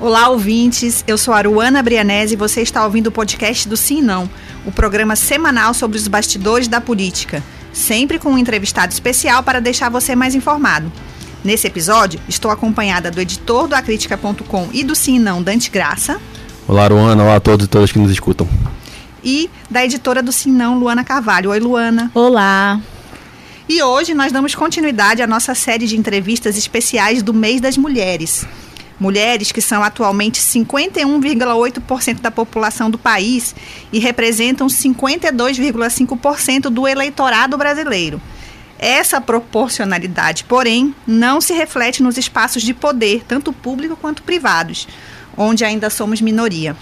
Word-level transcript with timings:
Olá, 0.00 0.28
ouvintes. 0.28 1.02
Eu 1.08 1.18
sou 1.18 1.34
a 1.34 1.38
Aruana 1.38 1.82
Brianese 1.82 2.34
e 2.34 2.36
você 2.36 2.62
está 2.62 2.84
ouvindo 2.84 3.08
o 3.08 3.12
podcast 3.12 3.68
do 3.68 3.76
Sim 3.76 4.00
Não, 4.00 4.30
o 4.64 4.70
programa 4.70 5.16
semanal 5.16 5.74
sobre 5.74 5.98
os 5.98 6.06
bastidores 6.06 6.68
da 6.68 6.80
política, 6.80 7.42
sempre 7.72 8.16
com 8.16 8.30
um 8.30 8.38
entrevistado 8.38 8.92
especial 8.92 9.42
para 9.42 9.60
deixar 9.60 9.88
você 9.88 10.14
mais 10.14 10.36
informado. 10.36 10.92
Nesse 11.42 11.66
episódio, 11.66 12.20
estou 12.28 12.48
acompanhada 12.48 13.10
do 13.10 13.20
editor 13.20 13.66
do 13.66 13.74
acritica.com 13.74 14.68
e 14.72 14.84
do 14.84 14.94
Sim 14.94 15.18
Não, 15.18 15.42
Dante 15.42 15.68
Graça. 15.68 16.20
Olá, 16.68 16.84
Aruana. 16.84 17.24
Olá 17.24 17.34
a 17.34 17.40
todos 17.40 17.66
e 17.66 17.68
todas 17.68 17.90
que 17.90 17.98
nos 17.98 18.12
escutam. 18.12 18.48
E 19.24 19.50
da 19.68 19.84
editora 19.84 20.22
do 20.22 20.30
Sim 20.30 20.52
Não, 20.52 20.78
Luana 20.78 21.02
Carvalho. 21.02 21.50
Oi, 21.50 21.58
Luana. 21.58 22.08
Olá. 22.14 22.80
E 23.68 23.82
hoje 23.82 24.14
nós 24.14 24.30
damos 24.30 24.54
continuidade 24.54 25.22
à 25.22 25.26
nossa 25.26 25.56
série 25.56 25.88
de 25.88 25.96
entrevistas 25.96 26.56
especiais 26.56 27.20
do 27.20 27.34
Mês 27.34 27.60
das 27.60 27.76
Mulheres 27.76 28.46
mulheres 28.98 29.52
que 29.52 29.60
são 29.60 29.82
atualmente 29.82 30.40
51,8% 30.40 32.20
da 32.20 32.30
população 32.30 32.90
do 32.90 32.98
país 32.98 33.54
e 33.92 33.98
representam 33.98 34.66
52,5% 34.66 36.62
do 36.70 36.86
eleitorado 36.86 37.56
brasileiro. 37.56 38.20
Essa 38.78 39.20
proporcionalidade, 39.20 40.44
porém, 40.44 40.94
não 41.06 41.40
se 41.40 41.52
reflete 41.52 42.02
nos 42.02 42.16
espaços 42.16 42.62
de 42.62 42.72
poder, 42.72 43.24
tanto 43.26 43.52
público 43.52 43.96
quanto 43.96 44.22
privados, 44.22 44.86
onde 45.36 45.64
ainda 45.64 45.90
somos 45.90 46.20
minoria. 46.20 46.76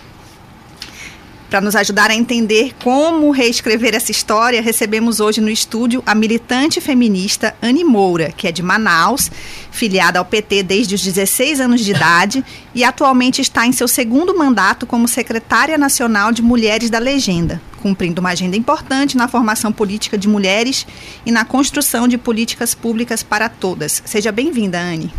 Para 1.48 1.60
nos 1.60 1.76
ajudar 1.76 2.10
a 2.10 2.14
entender 2.14 2.74
como 2.82 3.30
reescrever 3.30 3.94
essa 3.94 4.10
história, 4.10 4.60
recebemos 4.60 5.20
hoje 5.20 5.40
no 5.40 5.48
estúdio 5.48 6.02
a 6.04 6.12
militante 6.12 6.80
feminista 6.80 7.54
Anne 7.62 7.84
Moura, 7.84 8.32
que 8.32 8.48
é 8.48 8.52
de 8.52 8.64
Manaus, 8.64 9.30
filiada 9.70 10.18
ao 10.18 10.24
PT 10.24 10.64
desde 10.64 10.96
os 10.96 11.02
16 11.02 11.60
anos 11.60 11.84
de 11.84 11.92
idade 11.92 12.44
e 12.74 12.82
atualmente 12.82 13.40
está 13.40 13.64
em 13.64 13.70
seu 13.70 13.86
segundo 13.86 14.36
mandato 14.36 14.86
como 14.86 15.06
secretária 15.06 15.78
nacional 15.78 16.32
de 16.32 16.42
Mulheres 16.42 16.90
da 16.90 16.98
Legenda, 16.98 17.62
cumprindo 17.80 18.20
uma 18.20 18.30
agenda 18.30 18.56
importante 18.56 19.16
na 19.16 19.28
formação 19.28 19.70
política 19.70 20.18
de 20.18 20.26
mulheres 20.26 20.84
e 21.24 21.30
na 21.30 21.44
construção 21.44 22.08
de 22.08 22.18
políticas 22.18 22.74
públicas 22.74 23.22
para 23.22 23.48
todas. 23.48 24.02
Seja 24.04 24.32
bem-vinda, 24.32 24.80
Anne. 24.80 25.14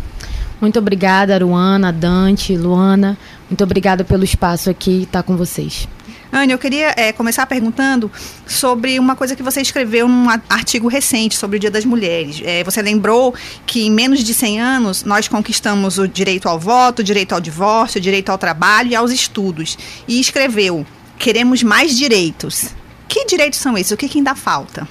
Muito 0.60 0.78
obrigada, 0.78 1.34
Aruana, 1.34 1.90
Dante, 1.90 2.54
Luana. 2.54 3.16
Muito 3.48 3.64
obrigada 3.64 4.04
pelo 4.04 4.24
espaço 4.24 4.68
aqui 4.68 5.04
estar 5.04 5.22
com 5.22 5.34
vocês. 5.34 5.88
Anne, 6.32 6.52
eu 6.52 6.58
queria 6.58 6.94
é, 6.96 7.12
começar 7.12 7.46
perguntando 7.46 8.10
sobre 8.46 8.98
uma 8.98 9.16
coisa 9.16 9.34
que 9.34 9.42
você 9.42 9.62
escreveu 9.62 10.06
num 10.06 10.28
artigo 10.48 10.86
recente 10.86 11.36
sobre 11.36 11.56
o 11.56 11.60
Dia 11.60 11.70
das 11.70 11.84
Mulheres. 11.84 12.42
É, 12.44 12.62
você 12.62 12.82
lembrou 12.82 13.34
que 13.66 13.86
em 13.86 13.90
menos 13.90 14.22
de 14.22 14.34
100 14.34 14.60
anos 14.60 15.04
nós 15.04 15.26
conquistamos 15.26 15.98
o 15.98 16.06
direito 16.06 16.48
ao 16.48 16.58
voto, 16.58 17.00
o 17.00 17.04
direito 17.04 17.32
ao 17.32 17.40
divórcio, 17.40 17.98
o 17.98 18.02
direito 18.02 18.28
ao 18.28 18.36
trabalho 18.36 18.90
e 18.90 18.94
aos 18.94 19.10
estudos. 19.10 19.78
E 20.06 20.20
escreveu: 20.20 20.86
queremos 21.18 21.62
mais 21.62 21.96
direitos. 21.96 22.74
Que 23.08 23.24
direitos 23.24 23.58
são 23.58 23.76
esses? 23.76 23.92
O 23.92 23.96
que, 23.96 24.06
que 24.06 24.18
ainda 24.18 24.34
falta? 24.34 24.86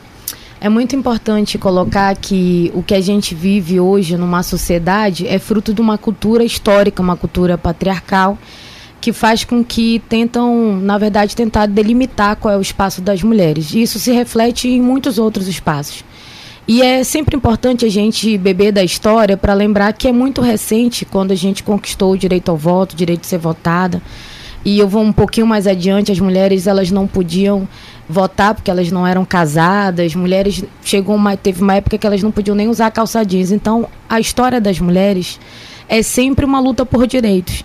É 0.60 0.70
muito 0.70 0.96
importante 0.96 1.56
colocar 1.60 2.16
que 2.16 2.72
o 2.74 2.82
que 2.82 2.96
a 2.96 3.02
gente 3.02 3.36
vive 3.36 3.80
hoje 3.80 4.18
numa 4.18 4.42
sociedade 4.42 5.28
é 5.28 5.38
fruto 5.38 5.72
de 5.72 5.80
uma 5.80 6.00
cultura 6.00 6.44
histórica, 6.44 7.00
uma 7.00 7.16
cultura 7.16 7.60
patriarcal 7.60 8.40
que 9.00 9.14
faz 9.14 9.44
com 9.44 9.64
que 9.64 10.02
tentam, 10.10 10.78
na 10.78 10.98
verdade, 10.98 11.36
tentar 11.36 11.66
delimitar 11.66 12.36
qual 12.36 12.54
é 12.54 12.58
o 12.58 12.62
espaço 12.62 13.02
das 13.02 13.22
mulheres. 13.22 13.74
E 13.74 13.82
isso 13.82 14.00
se 14.00 14.12
reflete 14.12 14.68
em 14.68 14.82
muitos 14.82 15.18
outros 15.18 15.48
espaços. 15.48 16.04
E 16.68 16.82
é 16.82 17.02
sempre 17.04 17.38
importante 17.38 17.86
a 17.86 17.90
gente 17.90 18.38
beber 18.38 18.74
da 18.74 18.84
história 18.84 19.38
para 19.38 19.54
lembrar 19.54 19.94
que 19.94 20.08
é 20.08 20.12
muito 20.12 20.42
recente 20.42 21.06
quando 21.06 21.32
a 21.32 21.36
gente 21.36 21.64
conquistou 21.64 22.12
o 22.12 22.18
direito 22.18 22.50
ao 22.50 22.58
voto, 22.58 22.92
o 22.92 22.96
direito 22.96 23.22
de 23.22 23.28
ser 23.28 23.38
votada. 23.38 24.02
E 24.66 24.78
eu 24.78 24.88
vou 24.88 25.02
um 25.02 25.14
pouquinho 25.14 25.48
mais 25.48 25.66
adiante, 25.66 26.12
as 26.12 26.20
mulheres 26.20 26.68
elas 26.68 26.92
não 26.92 27.08
podiam 27.08 27.66
votar 28.10 28.54
porque 28.54 28.70
elas 28.70 28.92
não 28.92 29.08
eram 29.08 29.24
casadas, 29.24 30.14
mulheres 30.14 30.62
chegou 30.84 31.16
uma 31.16 31.38
teve 31.38 31.62
uma 31.62 31.76
época 31.76 31.98
que 31.98 32.06
elas 32.06 32.22
não 32.22 32.32
podiam 32.32 32.54
nem 32.54 32.68
usar 32.68 32.92
calça 32.92 33.24
jeans. 33.24 33.54
Então, 33.54 33.88
a 34.10 34.20
história 34.20 34.60
das 34.60 34.78
mulheres 34.78 35.40
é 35.88 36.02
sempre 36.02 36.44
uma 36.44 36.60
luta 36.60 36.86
por 36.86 37.08
direitos. 37.08 37.64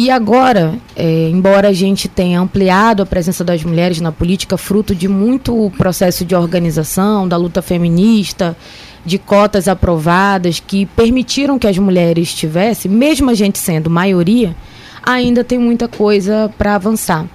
E 0.00 0.12
agora, 0.12 0.78
é, 0.94 1.28
embora 1.28 1.70
a 1.70 1.72
gente 1.72 2.06
tenha 2.06 2.38
ampliado 2.38 3.02
a 3.02 3.06
presença 3.06 3.42
das 3.42 3.64
mulheres 3.64 4.00
na 4.00 4.12
política, 4.12 4.56
fruto 4.56 4.94
de 4.94 5.08
muito 5.08 5.72
processo 5.76 6.24
de 6.24 6.36
organização, 6.36 7.26
da 7.26 7.36
luta 7.36 7.60
feminista, 7.60 8.56
de 9.04 9.18
cotas 9.18 9.66
aprovadas 9.66 10.60
que 10.60 10.86
permitiram 10.86 11.58
que 11.58 11.66
as 11.66 11.76
mulheres 11.78 12.32
tivessem, 12.32 12.88
mesmo 12.88 13.28
a 13.28 13.34
gente 13.34 13.58
sendo 13.58 13.90
maioria, 13.90 14.54
ainda 15.02 15.42
tem 15.42 15.58
muita 15.58 15.88
coisa 15.88 16.48
para 16.56 16.76
avançar. 16.76 17.26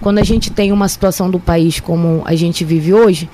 Quando 0.00 0.18
a 0.18 0.24
gente 0.24 0.50
tem 0.50 0.72
uma 0.72 0.88
situação 0.88 1.30
do 1.30 1.38
país 1.38 1.78
como 1.78 2.22
a 2.24 2.34
gente 2.34 2.64
vive 2.64 2.92
hoje, 2.92 3.30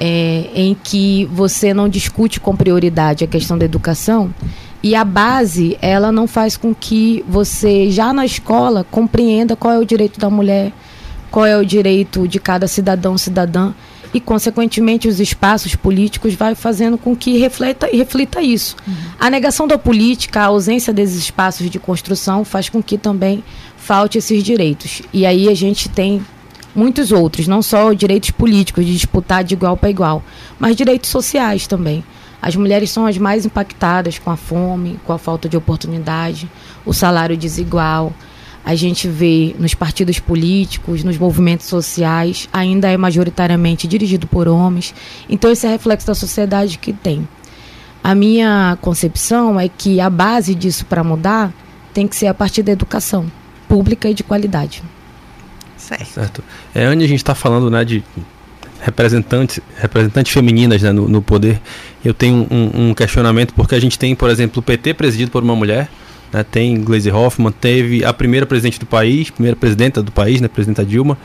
é, 0.00 0.46
em 0.54 0.74
que 0.82 1.26
você 1.26 1.74
não 1.74 1.86
discute 1.86 2.40
com 2.40 2.56
prioridade 2.56 3.24
a 3.24 3.26
questão 3.26 3.58
da 3.58 3.66
educação, 3.66 4.32
e 4.82 4.94
a 4.94 5.04
base, 5.04 5.78
ela 5.80 6.10
não 6.10 6.26
faz 6.26 6.56
com 6.56 6.74
que 6.74 7.24
você, 7.28 7.90
já 7.90 8.12
na 8.12 8.26
escola, 8.26 8.84
compreenda 8.90 9.54
qual 9.54 9.72
é 9.72 9.78
o 9.78 9.84
direito 9.84 10.18
da 10.18 10.28
mulher, 10.28 10.72
qual 11.30 11.46
é 11.46 11.56
o 11.56 11.64
direito 11.64 12.26
de 12.26 12.40
cada 12.40 12.66
cidadão, 12.66 13.16
cidadã, 13.16 13.72
e, 14.12 14.20
consequentemente, 14.20 15.08
os 15.08 15.20
espaços 15.20 15.74
políticos 15.74 16.34
vai 16.34 16.54
fazendo 16.54 16.98
com 16.98 17.16
que 17.16 17.38
reflita, 17.38 17.86
reflita 17.86 18.42
isso. 18.42 18.76
Uhum. 18.86 18.94
A 19.18 19.30
negação 19.30 19.66
da 19.66 19.78
política, 19.78 20.40
a 20.40 20.46
ausência 20.46 20.92
desses 20.92 21.16
espaços 21.16 21.70
de 21.70 21.78
construção 21.78 22.44
faz 22.44 22.68
com 22.68 22.82
que 22.82 22.98
também 22.98 23.42
falte 23.76 24.18
esses 24.18 24.42
direitos. 24.42 25.00
E 25.12 25.24
aí 25.24 25.48
a 25.48 25.54
gente 25.54 25.88
tem 25.88 26.22
muitos 26.74 27.10
outros, 27.12 27.46
não 27.46 27.62
só 27.62 27.92
direitos 27.92 28.30
políticos 28.30 28.84
de 28.84 28.92
disputar 28.92 29.44
de 29.44 29.54
igual 29.54 29.76
para 29.76 29.90
igual, 29.90 30.22
mas 30.58 30.76
direitos 30.76 31.08
sociais 31.08 31.66
também. 31.66 32.04
As 32.42 32.56
mulheres 32.56 32.90
são 32.90 33.06
as 33.06 33.16
mais 33.16 33.46
impactadas 33.46 34.18
com 34.18 34.28
a 34.28 34.36
fome, 34.36 34.98
com 35.06 35.12
a 35.12 35.18
falta 35.18 35.48
de 35.48 35.56
oportunidade, 35.56 36.50
o 36.84 36.92
salário 36.92 37.36
desigual. 37.36 38.12
A 38.64 38.74
gente 38.74 39.06
vê 39.06 39.54
nos 39.58 39.74
partidos 39.74 40.18
políticos, 40.18 41.04
nos 41.04 41.16
movimentos 41.16 41.66
sociais, 41.66 42.48
ainda 42.52 42.88
é 42.90 42.96
majoritariamente 42.96 43.86
dirigido 43.86 44.26
por 44.26 44.48
homens. 44.48 44.92
Então, 45.28 45.52
esse 45.52 45.66
é 45.66 45.70
reflexo 45.70 46.06
da 46.06 46.14
sociedade 46.16 46.78
que 46.78 46.92
tem. 46.92 47.26
A 48.02 48.14
minha 48.14 48.76
concepção 48.80 49.58
é 49.58 49.68
que 49.68 50.00
a 50.00 50.10
base 50.10 50.54
disso 50.54 50.84
para 50.86 51.04
mudar 51.04 51.52
tem 51.94 52.08
que 52.08 52.16
ser 52.16 52.26
a 52.26 52.34
partir 52.34 52.64
da 52.64 52.72
educação 52.72 53.30
pública 53.68 54.08
e 54.08 54.14
de 54.14 54.24
qualidade. 54.24 54.82
Certo. 55.76 56.06
certo. 56.06 56.44
É, 56.74 56.84
Anne, 56.84 57.04
a 57.04 57.08
gente 57.08 57.20
está 57.20 57.34
falando 57.34 57.70
né, 57.70 57.84
de 57.84 58.02
representantes, 58.82 59.60
representantes 59.76 60.32
femininas 60.32 60.82
né, 60.82 60.92
no, 60.92 61.08
no, 61.08 61.22
poder, 61.22 61.60
eu 62.04 62.12
tenho 62.12 62.46
um, 62.50 62.90
um, 62.90 62.94
questionamento, 62.94 63.54
porque 63.54 63.74
a 63.74 63.80
gente 63.80 63.98
tem, 63.98 64.14
por 64.14 64.28
exemplo, 64.28 64.58
o 64.58 64.62
PT 64.62 64.94
presidido 64.94 65.30
por 65.30 65.42
uma 65.42 65.54
mulher, 65.54 65.88
né, 66.32 66.44
tem 66.44 66.80
Gleisi 66.80 67.10
Hoffmann, 67.10 67.52
teve 67.52 68.04
a 68.04 68.12
primeira 68.12 68.44
presidente 68.44 68.80
do 68.80 68.86
país, 68.86 69.30
primeira 69.30 69.56
presidenta 69.56 70.02
do 70.02 70.10
país, 70.10 70.40
né, 70.40 70.48
presidenta 70.48 70.84
Dilma, 70.84 71.16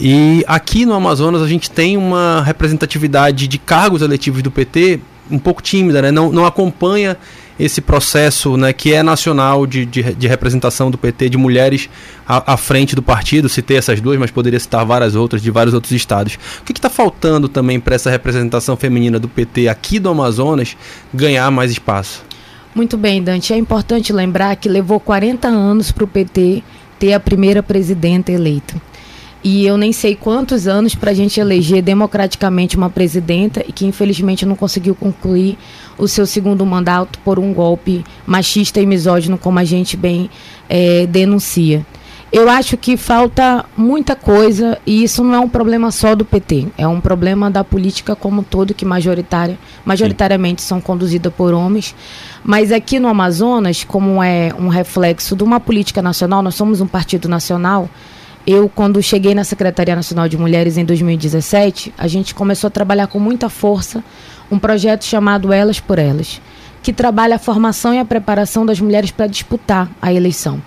e 0.00 0.42
aqui 0.46 0.86
no 0.86 0.94
Amazonas 0.94 1.42
a 1.42 1.48
gente 1.48 1.70
tem 1.70 1.98
uma 1.98 2.42
representatividade 2.42 3.46
de 3.46 3.58
cargos 3.58 4.00
eletivos 4.00 4.42
do 4.42 4.50
PT 4.50 5.00
um 5.30 5.38
pouco 5.38 5.62
tímida, 5.62 6.02
né, 6.02 6.10
não, 6.10 6.30
não 6.30 6.44
acompanha 6.44 7.16
esse 7.58 7.80
processo 7.80 8.56
né, 8.56 8.72
que 8.72 8.92
é 8.92 9.02
nacional 9.02 9.66
de, 9.66 9.86
de, 9.86 10.02
de 10.14 10.28
representação 10.28 10.90
do 10.90 10.98
PT, 10.98 11.30
de 11.30 11.38
mulheres 11.38 11.88
à, 12.26 12.52
à, 12.52 12.56
frente 12.56 12.94
do 12.94 13.02
partido, 13.02 13.48
citei 13.48 13.78
essas 13.78 14.00
duas, 14.00 14.18
mas 14.18 14.30
poderia 14.30 14.60
citar 14.60 14.84
várias 14.84 15.14
outras 15.14 15.40
de 15.40 15.50
vários 15.50 15.72
outros 15.72 15.92
estados. 15.92 16.38
O 16.60 16.64
que 16.64 16.72
está 16.72 16.90
faltando 16.90 17.48
também 17.48 17.80
para 17.80 17.94
essa 17.94 18.10
representação 18.10 18.76
feminina 18.76 19.18
do 19.18 19.28
PT 19.28 19.68
aqui 19.68 19.98
do 19.98 20.10
Amazonas 20.10 20.76
ganhar 21.14 21.50
mais 21.50 21.70
espaço? 21.70 22.22
Muito 22.74 22.98
bem, 22.98 23.22
Dante. 23.22 23.54
É 23.54 23.56
importante 23.56 24.12
lembrar 24.12 24.54
que 24.56 24.68
levou 24.68 25.00
40 25.00 25.48
anos 25.48 25.90
para 25.90 26.04
o 26.04 26.08
PT 26.08 26.62
ter 26.98 27.14
a 27.14 27.20
primeira 27.20 27.62
presidenta 27.62 28.30
eleita. 28.30 28.74
E 29.44 29.64
eu 29.64 29.76
nem 29.76 29.92
sei 29.92 30.16
quantos 30.16 30.66
anos 30.66 30.94
para 30.94 31.10
a 31.10 31.14
gente 31.14 31.38
eleger 31.38 31.82
democraticamente 31.82 32.76
uma 32.76 32.90
presidenta 32.90 33.64
e 33.66 33.72
que 33.72 33.86
infelizmente 33.86 34.44
não 34.44 34.56
conseguiu 34.56 34.94
concluir 34.94 35.56
o 35.96 36.08
seu 36.08 36.26
segundo 36.26 36.66
mandato 36.66 37.18
por 37.20 37.38
um 37.38 37.52
golpe 37.52 38.04
machista 38.26 38.80
e 38.80 38.86
misógino, 38.86 39.38
como 39.38 39.58
a 39.58 39.64
gente 39.64 39.96
bem 39.96 40.28
é, 40.68 41.06
denuncia. 41.06 41.86
Eu 42.32 42.50
acho 42.50 42.76
que 42.76 42.96
falta 42.96 43.64
muita 43.76 44.16
coisa 44.16 44.78
e 44.84 45.04
isso 45.04 45.22
não 45.22 45.32
é 45.32 45.38
um 45.38 45.48
problema 45.48 45.92
só 45.92 46.14
do 46.14 46.24
PT, 46.24 46.66
é 46.76 46.86
um 46.86 47.00
problema 47.00 47.48
da 47.48 47.62
política 47.62 48.16
como 48.16 48.40
um 48.40 48.44
todo, 48.44 48.74
que 48.74 48.84
majoritária, 48.84 49.56
majoritariamente 49.84 50.60
são 50.60 50.80
conduzidas 50.80 51.32
por 51.32 51.54
homens. 51.54 51.94
Mas 52.44 52.72
aqui 52.72 52.98
no 52.98 53.06
Amazonas, 53.06 53.84
como 53.84 54.22
é 54.22 54.52
um 54.58 54.66
reflexo 54.66 55.36
de 55.36 55.44
uma 55.44 55.60
política 55.60 56.02
nacional, 56.02 56.42
nós 56.42 56.56
somos 56.56 56.80
um 56.80 56.86
partido 56.86 57.28
nacional, 57.28 57.88
eu, 58.46 58.68
quando 58.68 59.02
cheguei 59.02 59.34
na 59.34 59.42
Secretaria 59.42 59.96
Nacional 59.96 60.28
de 60.28 60.38
Mulheres 60.38 60.78
em 60.78 60.84
2017, 60.84 61.92
a 61.98 62.06
gente 62.06 62.34
começou 62.34 62.68
a 62.68 62.70
trabalhar 62.70 63.08
com 63.08 63.18
muita 63.18 63.48
força 63.48 64.04
um 64.50 64.58
projeto 64.58 65.04
chamado 65.04 65.52
Elas 65.52 65.80
por 65.80 65.98
Elas, 65.98 66.40
que 66.80 66.92
trabalha 66.92 67.34
a 67.34 67.38
formação 67.40 67.92
e 67.92 67.98
a 67.98 68.04
preparação 68.04 68.64
das 68.64 68.80
mulheres 68.80 69.10
para 69.10 69.26
disputar 69.26 69.90
a 70.00 70.12
eleição. 70.12 70.62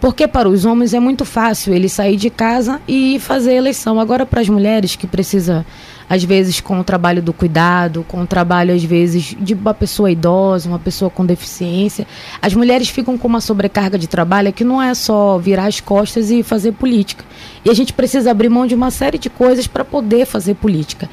Porque 0.00 0.28
para 0.28 0.48
os 0.48 0.64
homens 0.64 0.94
é 0.94 1.00
muito 1.00 1.24
fácil 1.24 1.74
ele 1.74 1.88
sair 1.88 2.16
de 2.16 2.30
casa 2.30 2.80
e 2.86 3.18
fazer 3.18 3.54
eleição. 3.54 3.98
Agora, 3.98 4.24
para 4.24 4.40
as 4.40 4.48
mulheres 4.48 4.94
que 4.94 5.06
precisa 5.06 5.66
às 6.10 6.24
vezes 6.24 6.60
com 6.60 6.80
o 6.80 6.82
trabalho 6.82 7.22
do 7.22 7.32
cuidado, 7.32 8.04
com 8.08 8.20
o 8.22 8.26
trabalho, 8.26 8.74
às 8.74 8.82
vezes, 8.82 9.36
de 9.40 9.54
uma 9.54 9.72
pessoa 9.72 10.10
idosa, 10.10 10.68
uma 10.68 10.78
pessoa 10.80 11.08
com 11.08 11.24
deficiência. 11.24 12.04
As 12.42 12.52
mulheres 12.52 12.88
ficam 12.88 13.16
com 13.16 13.28
uma 13.28 13.40
sobrecarga 13.40 13.96
de 13.96 14.08
trabalho 14.08 14.52
que 14.52 14.64
não 14.64 14.82
é 14.82 14.92
só 14.92 15.38
virar 15.38 15.66
as 15.66 15.78
costas 15.78 16.28
e 16.32 16.42
fazer 16.42 16.72
política. 16.72 17.24
E 17.64 17.70
a 17.70 17.74
gente 17.74 17.92
precisa 17.92 18.32
abrir 18.32 18.48
mão 18.48 18.66
de 18.66 18.74
uma 18.74 18.90
série 18.90 19.18
de 19.18 19.30
coisas 19.30 19.68
para 19.68 19.84
poder 19.84 20.26
fazer 20.26 20.54
política. 20.54 21.08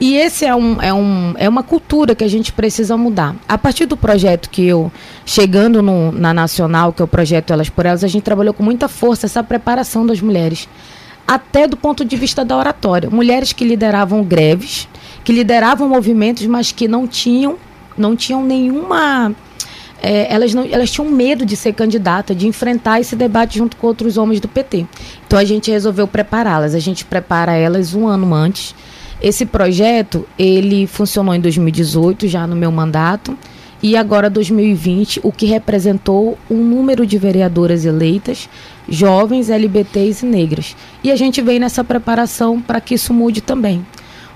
E 0.00 0.16
esse 0.16 0.44
é, 0.44 0.52
um, 0.52 0.82
é, 0.82 0.92
um, 0.92 1.34
é 1.36 1.48
uma 1.48 1.62
cultura 1.62 2.12
que 2.12 2.24
a 2.24 2.28
gente 2.28 2.52
precisa 2.52 2.96
mudar. 2.96 3.36
A 3.48 3.56
partir 3.56 3.86
do 3.86 3.96
projeto 3.96 4.50
que 4.50 4.66
eu, 4.66 4.90
chegando 5.24 5.80
no, 5.80 6.10
na 6.10 6.34
Nacional, 6.34 6.92
que 6.92 7.00
é 7.00 7.04
o 7.04 7.08
projeto 7.08 7.52
Elas 7.52 7.68
por 7.68 7.86
Elas, 7.86 8.02
a 8.02 8.08
gente 8.08 8.24
trabalhou 8.24 8.52
com 8.52 8.64
muita 8.64 8.88
força 8.88 9.26
essa 9.26 9.44
preparação 9.44 10.04
das 10.04 10.20
mulheres 10.20 10.68
até 11.34 11.66
do 11.66 11.76
ponto 11.76 12.04
de 12.04 12.16
vista 12.16 12.44
da 12.44 12.56
oratória. 12.56 13.08
Mulheres 13.10 13.52
que 13.52 13.64
lideravam 13.64 14.22
greves, 14.22 14.88
que 15.24 15.32
lideravam 15.32 15.88
movimentos, 15.88 16.46
mas 16.46 16.72
que 16.72 16.86
não 16.86 17.06
tinham, 17.06 17.56
não 17.96 18.14
tinham 18.14 18.44
nenhuma. 18.44 19.34
É, 20.02 20.32
elas, 20.32 20.52
não, 20.52 20.66
elas 20.70 20.90
tinham 20.90 21.08
medo 21.08 21.46
de 21.46 21.56
ser 21.56 21.72
candidata, 21.72 22.34
de 22.34 22.46
enfrentar 22.46 23.00
esse 23.00 23.14
debate 23.14 23.58
junto 23.58 23.76
com 23.76 23.86
outros 23.86 24.16
homens 24.16 24.40
do 24.40 24.48
PT. 24.48 24.86
Então 25.26 25.38
a 25.38 25.44
gente 25.44 25.70
resolveu 25.70 26.06
prepará-las. 26.06 26.74
A 26.74 26.78
gente 26.78 27.04
prepara 27.04 27.52
elas 27.52 27.94
um 27.94 28.06
ano 28.06 28.34
antes. 28.34 28.74
Esse 29.20 29.46
projeto 29.46 30.26
ele 30.38 30.86
funcionou 30.86 31.34
em 31.34 31.40
2018, 31.40 32.26
já 32.26 32.46
no 32.46 32.56
meu 32.56 32.72
mandato, 32.72 33.38
e 33.80 33.96
agora 33.96 34.28
2020, 34.28 35.20
o 35.22 35.32
que 35.32 35.46
representou 35.46 36.36
um 36.50 36.56
número 36.56 37.06
de 37.06 37.18
vereadoras 37.18 37.84
eleitas 37.84 38.48
jovens, 38.88 39.50
LBTs 39.50 40.24
e 40.24 40.28
negras. 40.28 40.76
E 41.02 41.10
a 41.10 41.16
gente 41.16 41.40
vem 41.40 41.58
nessa 41.58 41.84
preparação 41.84 42.60
para 42.60 42.80
que 42.80 42.94
isso 42.94 43.12
mude 43.14 43.40
também. 43.40 43.84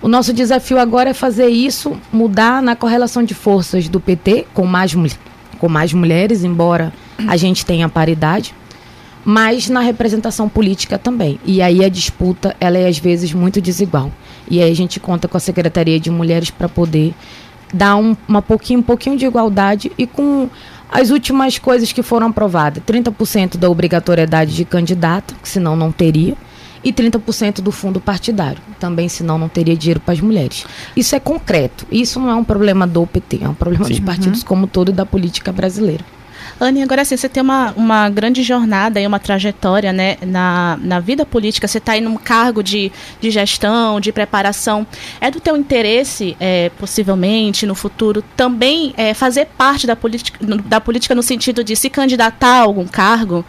O 0.03 0.09
nosso 0.09 0.33
desafio 0.33 0.79
agora 0.79 1.11
é 1.11 1.15
fazer 1.15 1.49
isso 1.49 1.97
mudar 2.13 2.63
na 2.63 2.77
correlação 2.77 3.23
de 3.23 3.35
forças 3.35 3.89
do 3.89 3.99
PT 3.99 4.47
com 4.53 4.67
mais, 4.67 4.95
com 5.59 5.69
mais 5.69 5.93
mulheres, 5.93 6.45
embora 6.45 6.93
a 7.27 7.37
gente 7.37 7.65
tenha 7.65 7.89
paridade, 7.89 8.55
mas 9.25 9.69
na 9.69 9.81
representação 9.81 10.49
política 10.49 10.99
também. 10.99 11.41
E 11.45 11.63
aí 11.63 11.85
a 11.85 11.89
disputa 11.89 12.55
ela 12.61 12.79
é 12.79 12.87
às 12.87 12.99
vezes 12.99 13.33
muito 13.33 13.61
desigual. 13.61 14.13
E 14.49 14.63
aí 14.63 14.71
a 14.71 14.77
gente 14.77 15.01
conta 15.01 15.27
com 15.27 15.37
a 15.37 15.41
Secretaria 15.41 15.99
de 15.99 16.11
Mulheres 16.11 16.51
para 16.51 16.69
poder 16.69 17.15
dar 17.75 17.97
um, 17.97 18.17
uma 18.29 18.41
pouquinho, 18.41 18.81
um 18.81 18.83
pouquinho 18.83 19.17
de 19.17 19.27
igualdade 19.27 19.91
e 19.99 20.07
com 20.07 20.49
as 20.91 21.11
últimas 21.11 21.59
coisas 21.59 21.93
que 21.93 22.03
foram 22.03 22.29
aprovadas: 22.29 22.83
30% 22.85 23.57
da 23.57 23.69
obrigatoriedade 23.69 24.55
de 24.55 24.65
candidato, 24.65 25.35
que 25.43 25.49
senão 25.49 25.77
não 25.77 25.91
teria, 25.93 26.37
e 26.85 26.93
30% 26.93 27.61
do 27.61 27.73
fundo 27.73 28.01
partidário, 28.01 28.63
também 28.79 29.09
senão 29.09 29.39
não 29.39 29.49
teria 29.49 29.77
dinheiro 29.77 30.01
para 30.01 30.15
as 30.15 30.21
mulheres. 30.21 30.65
Isso 30.97 31.17
é 31.17 31.21
concreto. 31.21 31.87
Isso 31.91 32.21
não 32.21 32.31
é 32.31 32.35
um 32.35 32.45
problema 32.45 32.87
do 32.87 33.05
PT, 33.07 33.41
é 33.43 33.49
um 33.49 33.55
problema 33.55 33.85
Sim. 33.87 33.91
dos 33.91 34.01
partidos 34.01 34.41
uhum. 34.43 34.47
como 34.47 34.67
todo 34.67 34.91
e 34.91 34.95
da 34.95 35.05
política 35.05 35.53
brasileira. 35.53 36.05
Anne, 36.59 36.83
agora 36.83 37.03
assim, 37.03 37.17
você 37.17 37.29
tem 37.29 37.43
uma, 37.43 37.73
uma 37.77 38.09
grande 38.09 38.43
jornada 38.43 38.99
e 38.99 39.07
uma 39.07 39.19
trajetória 39.19 39.93
né, 39.93 40.17
na, 40.23 40.79
na 40.81 41.01
vida 41.01 41.27
política, 41.27 41.69
você 41.69 41.77
está 41.77 41.93
aí 41.93 42.01
num 42.01 42.17
cargo 42.17 42.63
de, 42.63 42.91
de 43.21 43.31
gestão, 43.31 44.01
de 44.01 44.11
preparação. 44.11 44.87
É 45.21 45.31
do 45.31 45.39
teu 45.39 45.55
interesse, 45.55 46.35
é, 46.41 46.71
possivelmente, 46.79 47.67
no 47.67 47.75
futuro, 47.75 48.25
também 48.35 48.95
é, 48.97 49.13
fazer 49.13 49.47
parte 49.47 49.87
da 49.87 49.95
política, 49.95 50.39
da 50.65 50.81
política 50.81 51.15
no 51.15 51.23
sentido 51.23 51.63
de 51.63 51.77
se 51.77 51.91
candidatar 51.91 52.61
a 52.61 52.63
algum 52.63 52.87
cargo? 52.87 53.45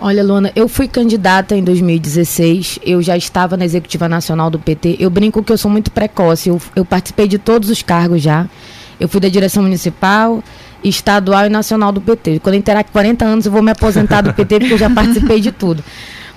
Olha, 0.00 0.22
Luana, 0.22 0.52
eu 0.54 0.68
fui 0.68 0.88
candidata 0.88 1.56
em 1.56 1.64
2016, 1.64 2.78
eu 2.84 3.02
já 3.02 3.16
estava 3.16 3.56
na 3.56 3.64
Executiva 3.64 4.08
Nacional 4.08 4.50
do 4.50 4.58
PT. 4.58 4.96
Eu 4.98 5.10
brinco 5.10 5.42
que 5.42 5.52
eu 5.52 5.58
sou 5.58 5.70
muito 5.70 5.90
precoce, 5.90 6.48
eu, 6.48 6.60
eu 6.74 6.84
participei 6.84 7.28
de 7.28 7.38
todos 7.38 7.68
os 7.68 7.82
cargos 7.82 8.22
já. 8.22 8.46
Eu 8.98 9.08
fui 9.08 9.20
da 9.20 9.28
direção 9.28 9.62
municipal, 9.62 10.42
estadual 10.82 11.46
e 11.46 11.48
nacional 11.48 11.92
do 11.92 12.00
PT. 12.00 12.40
Quando 12.40 12.54
eu 12.54 12.58
interar 12.58 12.84
40 12.84 13.24
anos, 13.24 13.46
eu 13.46 13.52
vou 13.52 13.62
me 13.62 13.70
aposentar 13.70 14.20
do 14.20 14.32
PT, 14.32 14.60
porque 14.60 14.74
eu 14.74 14.78
já 14.78 14.90
participei 14.90 15.40
de 15.40 15.52
tudo. 15.52 15.82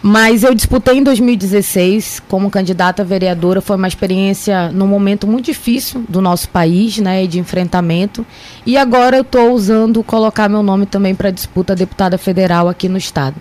Mas 0.02 0.44
eu 0.44 0.56
disputei 0.56 0.98
em 0.98 1.04
2016 1.04 2.22
como 2.28 2.50
candidata 2.50 3.04
vereadora. 3.04 3.60
Foi 3.60 3.76
uma 3.76 3.88
experiência 3.88 4.72
num 4.72 4.88
momento 4.88 5.28
muito 5.28 5.46
difícil 5.46 6.06
do 6.08 6.22
nosso 6.22 6.48
país, 6.50 6.98
né, 7.00 7.28
de 7.28 7.38
enfrentamento. 7.38 8.26
E 8.66 8.78
agora 8.78 9.18
eu 9.18 9.24
estou 9.24 9.52
usando 9.52 10.02
colocar 10.02 10.48
meu 10.48 10.64
nome 10.64 10.86
também 10.86 11.14
para 11.14 11.32
disputa 11.32 11.76
deputada 11.76 12.18
federal 12.18 12.70
aqui 12.70 12.88
no 12.88 12.98
estado. 12.98 13.36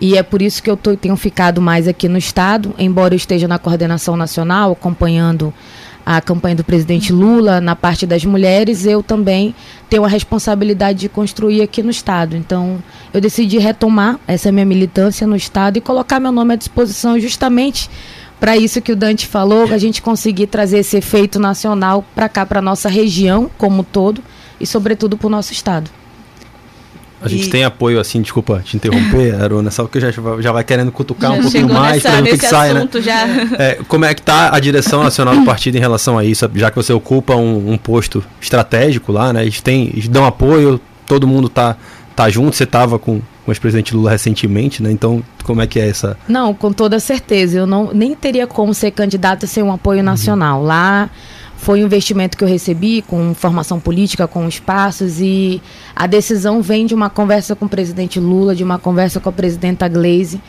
E 0.00 0.16
é 0.16 0.22
por 0.22 0.42
isso 0.42 0.62
que 0.62 0.70
eu 0.70 0.76
tô, 0.76 0.96
tenho 0.96 1.14
ficado 1.14 1.60
mais 1.60 1.86
aqui 1.86 2.08
no 2.08 2.18
estado, 2.18 2.74
embora 2.78 3.14
eu 3.14 3.16
esteja 3.16 3.46
na 3.46 3.58
coordenação 3.58 4.16
nacional 4.16 4.72
acompanhando 4.72 5.52
a 6.04 6.20
campanha 6.20 6.56
do 6.56 6.64
presidente 6.64 7.12
Lula 7.12 7.60
na 7.60 7.76
parte 7.76 8.06
das 8.06 8.24
mulheres, 8.24 8.86
eu 8.86 9.02
também 9.02 9.54
tenho 9.88 10.04
a 10.04 10.08
responsabilidade 10.08 11.00
de 11.00 11.08
construir 11.08 11.62
aqui 11.62 11.82
no 11.82 11.90
Estado. 11.90 12.36
Então, 12.36 12.82
eu 13.12 13.20
decidi 13.20 13.58
retomar 13.58 14.18
essa 14.26 14.50
minha 14.50 14.64
militância 14.64 15.26
no 15.26 15.36
Estado 15.36 15.76
e 15.76 15.80
colocar 15.80 16.20
meu 16.20 16.32
nome 16.32 16.54
à 16.54 16.56
disposição 16.56 17.18
justamente 17.18 17.90
para 18.40 18.56
isso 18.56 18.80
que 18.80 18.92
o 18.92 18.96
Dante 18.96 19.26
falou, 19.26 19.64
a 19.70 19.76
gente 19.76 20.00
conseguir 20.00 20.46
trazer 20.46 20.78
esse 20.78 20.96
efeito 20.96 21.38
nacional 21.38 22.02
para 22.14 22.28
cá, 22.28 22.46
para 22.46 22.62
nossa 22.62 22.88
região 22.88 23.50
como 23.58 23.84
todo 23.84 24.22
e, 24.58 24.66
sobretudo, 24.66 25.18
para 25.18 25.26
o 25.26 25.30
nosso 25.30 25.52
Estado. 25.52 25.99
A 27.22 27.28
gente 27.28 27.46
e... 27.46 27.50
tem 27.50 27.64
apoio, 27.64 28.00
assim, 28.00 28.22
desculpa 28.22 28.62
te 28.64 28.76
interromper, 28.76 29.34
Arona, 29.40 29.70
só 29.70 29.86
que 29.86 30.00
já, 30.00 30.10
já 30.10 30.52
vai 30.52 30.64
querendo 30.64 30.90
cutucar 30.90 31.32
já 31.32 31.38
um 31.38 31.42
pouquinho 31.42 31.68
mais 31.68 32.02
para 32.02 32.20
ver 32.20 32.38
que 32.38 32.46
sai, 32.46 32.72
né? 32.72 32.88
Já. 33.00 33.26
É, 33.58 33.78
como 33.86 34.04
é 34.04 34.14
que 34.14 34.20
está 34.20 34.54
a 34.54 34.58
direção 34.58 35.02
nacional 35.02 35.34
do 35.34 35.44
partido 35.44 35.76
em 35.76 35.80
relação 35.80 36.16
a 36.16 36.24
isso? 36.24 36.50
Já 36.54 36.70
que 36.70 36.76
você 36.76 36.92
ocupa 36.92 37.34
um, 37.36 37.72
um 37.72 37.78
posto 37.78 38.24
estratégico 38.40 39.12
lá, 39.12 39.32
né? 39.32 39.42
Eles, 39.42 39.60
têm, 39.60 39.90
eles 39.92 40.08
dão 40.08 40.24
apoio, 40.24 40.80
todo 41.06 41.26
mundo 41.26 41.48
tá, 41.48 41.76
tá 42.16 42.30
junto, 42.30 42.56
você 42.56 42.64
estava 42.64 42.98
com, 42.98 43.20
com 43.20 43.50
o 43.50 43.52
ex-presidente 43.52 43.94
Lula 43.94 44.10
recentemente, 44.10 44.82
né? 44.82 44.90
Então, 44.90 45.22
como 45.44 45.60
é 45.60 45.66
que 45.66 45.78
é 45.78 45.88
essa? 45.88 46.16
Não, 46.28 46.54
com 46.54 46.72
toda 46.72 46.98
certeza. 47.00 47.58
Eu 47.58 47.66
não, 47.66 47.90
nem 47.92 48.14
teria 48.14 48.46
como 48.46 48.72
ser 48.72 48.92
candidata 48.92 49.46
sem 49.46 49.62
um 49.62 49.72
apoio 49.72 50.02
nacional. 50.02 50.60
Uhum. 50.60 50.66
Lá 50.66 51.10
foi 51.60 51.82
um 51.82 51.86
investimento 51.86 52.38
que 52.38 52.42
eu 52.42 52.48
recebi 52.48 53.02
com 53.02 53.34
formação 53.34 53.78
política, 53.78 54.26
com 54.26 54.48
espaços, 54.48 55.20
e 55.20 55.60
a 55.94 56.06
decisão 56.06 56.62
vem 56.62 56.86
de 56.86 56.94
uma 56.94 57.10
conversa 57.10 57.54
com 57.54 57.66
o 57.66 57.68
presidente 57.68 58.18
Lula, 58.18 58.56
de 58.56 58.64
uma 58.64 58.78
conversa 58.78 59.20
com 59.20 59.28
a 59.28 59.32
presidenta 59.32 59.86
Glaze. 59.86 60.40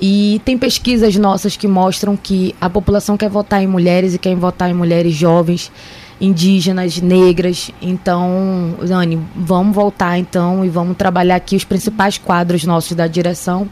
E 0.00 0.40
tem 0.42 0.56
pesquisas 0.56 1.14
nossas 1.16 1.54
que 1.54 1.68
mostram 1.68 2.16
que 2.16 2.54
a 2.58 2.70
população 2.70 3.14
quer 3.14 3.28
votar 3.28 3.62
em 3.62 3.66
mulheres 3.66 4.14
e 4.14 4.18
quer 4.18 4.34
votar 4.34 4.70
em 4.70 4.74
mulheres 4.74 5.14
jovens, 5.14 5.70
indígenas, 6.18 6.98
negras. 6.98 7.70
Então, 7.82 8.74
Dani, 8.80 9.20
vamos 9.36 9.74
voltar 9.74 10.18
então 10.18 10.64
e 10.64 10.70
vamos 10.70 10.96
trabalhar 10.96 11.36
aqui 11.36 11.56
os 11.56 11.64
principais 11.64 12.16
quadros 12.16 12.64
nossos 12.64 12.96
da 12.96 13.06
direção. 13.06 13.68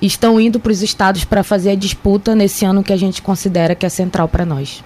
Estão 0.00 0.40
indo 0.40 0.58
para 0.58 0.72
os 0.72 0.82
estados 0.82 1.24
para 1.24 1.42
fazer 1.42 1.70
a 1.70 1.74
disputa 1.74 2.34
nesse 2.34 2.64
ano 2.64 2.82
que 2.82 2.92
a 2.92 2.96
gente 2.96 3.20
considera 3.20 3.74
que 3.74 3.84
é 3.84 3.88
central 3.88 4.28
para 4.28 4.46
nós. 4.46 4.82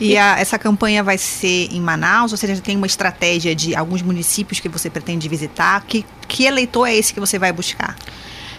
E 0.00 0.16
a, 0.16 0.38
essa 0.38 0.58
campanha 0.58 1.02
vai 1.02 1.18
ser 1.18 1.68
em 1.72 1.80
Manaus? 1.80 2.32
Ou 2.32 2.38
seja, 2.38 2.60
tem 2.60 2.76
uma 2.76 2.86
estratégia 2.86 3.54
de 3.54 3.74
alguns 3.74 4.02
municípios 4.02 4.60
que 4.60 4.68
você 4.68 4.88
pretende 4.88 5.28
visitar? 5.28 5.82
Que, 5.86 6.04
que 6.26 6.44
eleitor 6.44 6.86
é 6.86 6.94
esse 6.94 7.12
que 7.12 7.20
você 7.20 7.38
vai 7.38 7.52
buscar? 7.52 7.96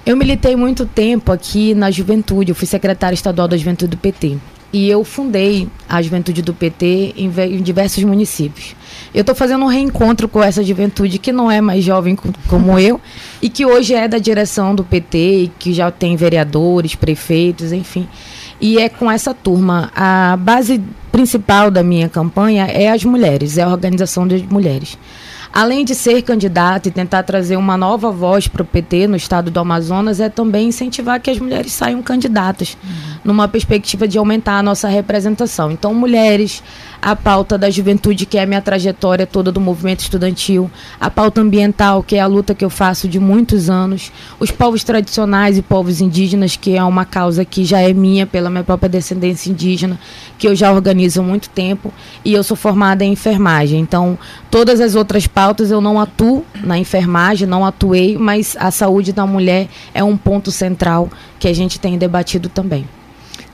Eu 0.05 0.17
militei 0.17 0.55
muito 0.55 0.85
tempo 0.85 1.31
aqui 1.31 1.73
na 1.73 1.91
juventude. 1.91 2.51
Eu 2.51 2.55
fui 2.55 2.67
secretária 2.67 3.13
estadual 3.13 3.47
da 3.47 3.55
juventude 3.55 3.91
do 3.91 3.97
PT. 3.97 4.37
E 4.71 4.87
eu 4.87 5.03
fundei 5.03 5.67
a 5.87 6.01
juventude 6.01 6.41
do 6.41 6.53
PT 6.53 7.15
em, 7.17 7.27
em 7.27 7.61
diversos 7.61 8.03
municípios. 8.03 8.75
Eu 9.13 9.21
estou 9.21 9.33
fazendo 9.33 9.65
um 9.65 9.67
reencontro 9.67 10.27
com 10.27 10.43
essa 10.43 10.63
juventude 10.63 11.17
que 11.17 11.31
não 11.31 11.49
é 11.49 11.59
mais 11.59 11.83
jovem 11.83 12.15
como 12.47 12.77
eu 12.77 13.01
e 13.41 13.49
que 13.49 13.65
hoje 13.65 13.95
é 13.95 14.07
da 14.07 14.19
direção 14.19 14.75
do 14.75 14.83
PT 14.83 15.49
que 15.57 15.73
já 15.73 15.89
tem 15.89 16.15
vereadores, 16.15 16.93
prefeitos, 16.93 17.71
enfim. 17.71 18.07
E 18.61 18.77
é 18.77 18.89
com 18.89 19.09
essa 19.09 19.33
turma. 19.33 19.91
A 19.95 20.37
base 20.37 20.81
principal 21.11 21.71
da 21.71 21.81
minha 21.81 22.07
campanha 22.07 22.65
é 22.65 22.91
as 22.91 23.03
mulheres, 23.03 23.57
é 23.57 23.63
a 23.63 23.69
organização 23.69 24.27
das 24.27 24.41
mulheres. 24.43 24.97
Além 25.51 25.83
de 25.83 25.95
ser 25.95 26.21
candidata 26.21 26.87
e 26.87 26.91
tentar 26.91 27.23
trazer 27.23 27.57
uma 27.57 27.75
nova 27.75 28.11
voz 28.11 28.47
para 28.47 28.61
o 28.61 28.65
PT 28.65 29.07
no 29.07 29.15
estado 29.15 29.49
do 29.49 29.59
Amazonas, 29.59 30.19
é 30.19 30.29
também 30.29 30.67
incentivar 30.67 31.19
que 31.19 31.29
as 31.29 31.39
mulheres 31.39 31.71
saiam 31.71 32.01
candidatas. 32.01 32.77
Uhum. 32.83 33.09
numa 33.23 33.47
perspectiva 33.47 34.07
de 34.07 34.17
aumentar 34.17 34.59
a 34.59 34.63
nossa 34.63 34.87
representação. 34.87 35.71
Então, 35.71 35.93
mulheres, 35.93 36.63
a 37.01 37.15
pauta 37.15 37.57
da 37.57 37.69
juventude, 37.69 38.25
que 38.25 38.37
é 38.37 38.43
a 38.43 38.45
minha 38.45 38.61
trajetória 38.61 39.25
toda 39.25 39.51
do 39.51 39.61
movimento 39.61 40.01
estudantil, 40.01 40.69
a 40.99 41.09
pauta 41.09 41.41
ambiental, 41.41 42.03
que 42.03 42.15
é 42.15 42.19
a 42.19 42.27
luta 42.27 42.53
que 42.53 42.65
eu 42.65 42.69
faço 42.69 43.07
de 43.07 43.19
muitos 43.19 43.69
anos, 43.69 44.11
os 44.39 44.51
povos 44.51 44.83
tradicionais 44.83 45.57
e 45.57 45.61
povos 45.61 46.01
indígenas, 46.01 46.55
que 46.55 46.75
é 46.75 46.83
uma 46.83 47.05
causa 47.05 47.45
que 47.45 47.63
já 47.63 47.79
é 47.81 47.93
minha 47.93 48.27
pela 48.27 48.49
minha 48.49 48.63
própria 48.63 48.89
descendência 48.89 49.49
indígena, 49.49 49.99
que 50.37 50.47
eu 50.47 50.55
já 50.55 50.71
organizo 50.71 51.21
há 51.21 51.23
muito 51.23 51.49
tempo, 51.49 51.93
e 52.23 52.33
eu 52.33 52.43
sou 52.43 52.57
formada 52.57 53.03
em 53.03 53.13
enfermagem. 53.13 53.79
Então, 53.79 54.17
todas 54.51 54.81
as 54.81 54.95
outras 54.95 55.27
pautas 55.27 55.71
eu 55.71 55.79
não 55.79 55.99
atuo 55.99 56.45
na 56.63 56.77
enfermagem, 56.77 57.47
não 57.47 57.65
atuei, 57.65 58.17
mas 58.17 58.57
a 58.59 58.71
saúde 58.71 59.13
da 59.13 59.25
mulher 59.25 59.67
é 59.93 60.03
um 60.03 60.17
ponto 60.17 60.51
central 60.51 61.09
que 61.39 61.47
a 61.47 61.53
gente 61.53 61.79
tem 61.79 61.97
debatido 61.97 62.49
também. 62.49 62.85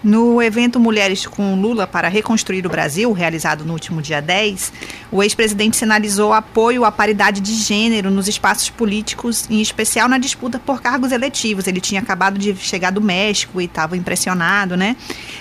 No 0.06 0.40
evento 0.40 0.80
Mulheres 0.80 1.26
com 1.26 1.60
Lula 1.60 1.88
para 1.88 2.08
Reconstruir 2.08 2.64
o 2.64 2.70
Brasil, 2.70 3.12
realizado 3.12 3.66
no 3.66 3.74
último 3.74 4.04
dia 4.04 4.22
10, 4.22 4.72
o 5.12 5.24
ex-presidente 5.24 5.76
sinalizou 5.76 6.32
apoio 6.32 6.86
à 6.86 6.92
paridade 6.92 7.42
de 7.42 7.56
gênero 7.56 8.12
nos 8.12 8.28
espaços 8.28 8.70
políticos, 8.70 9.48
em 9.50 9.60
especial 9.60 10.08
na 10.08 10.20
disputa 10.20 10.60
por 10.60 10.80
cargos 10.80 11.12
eletivos. 11.12 11.66
Ele 11.66 11.82
tinha 11.82 12.02
acabado 12.02 12.38
de 12.38 12.56
chegar 12.56 12.92
do 12.92 13.02
México 13.02 13.60
e 13.60 13.66
estava 13.66 13.98
impressionado, 13.98 14.78
né? 14.78 14.96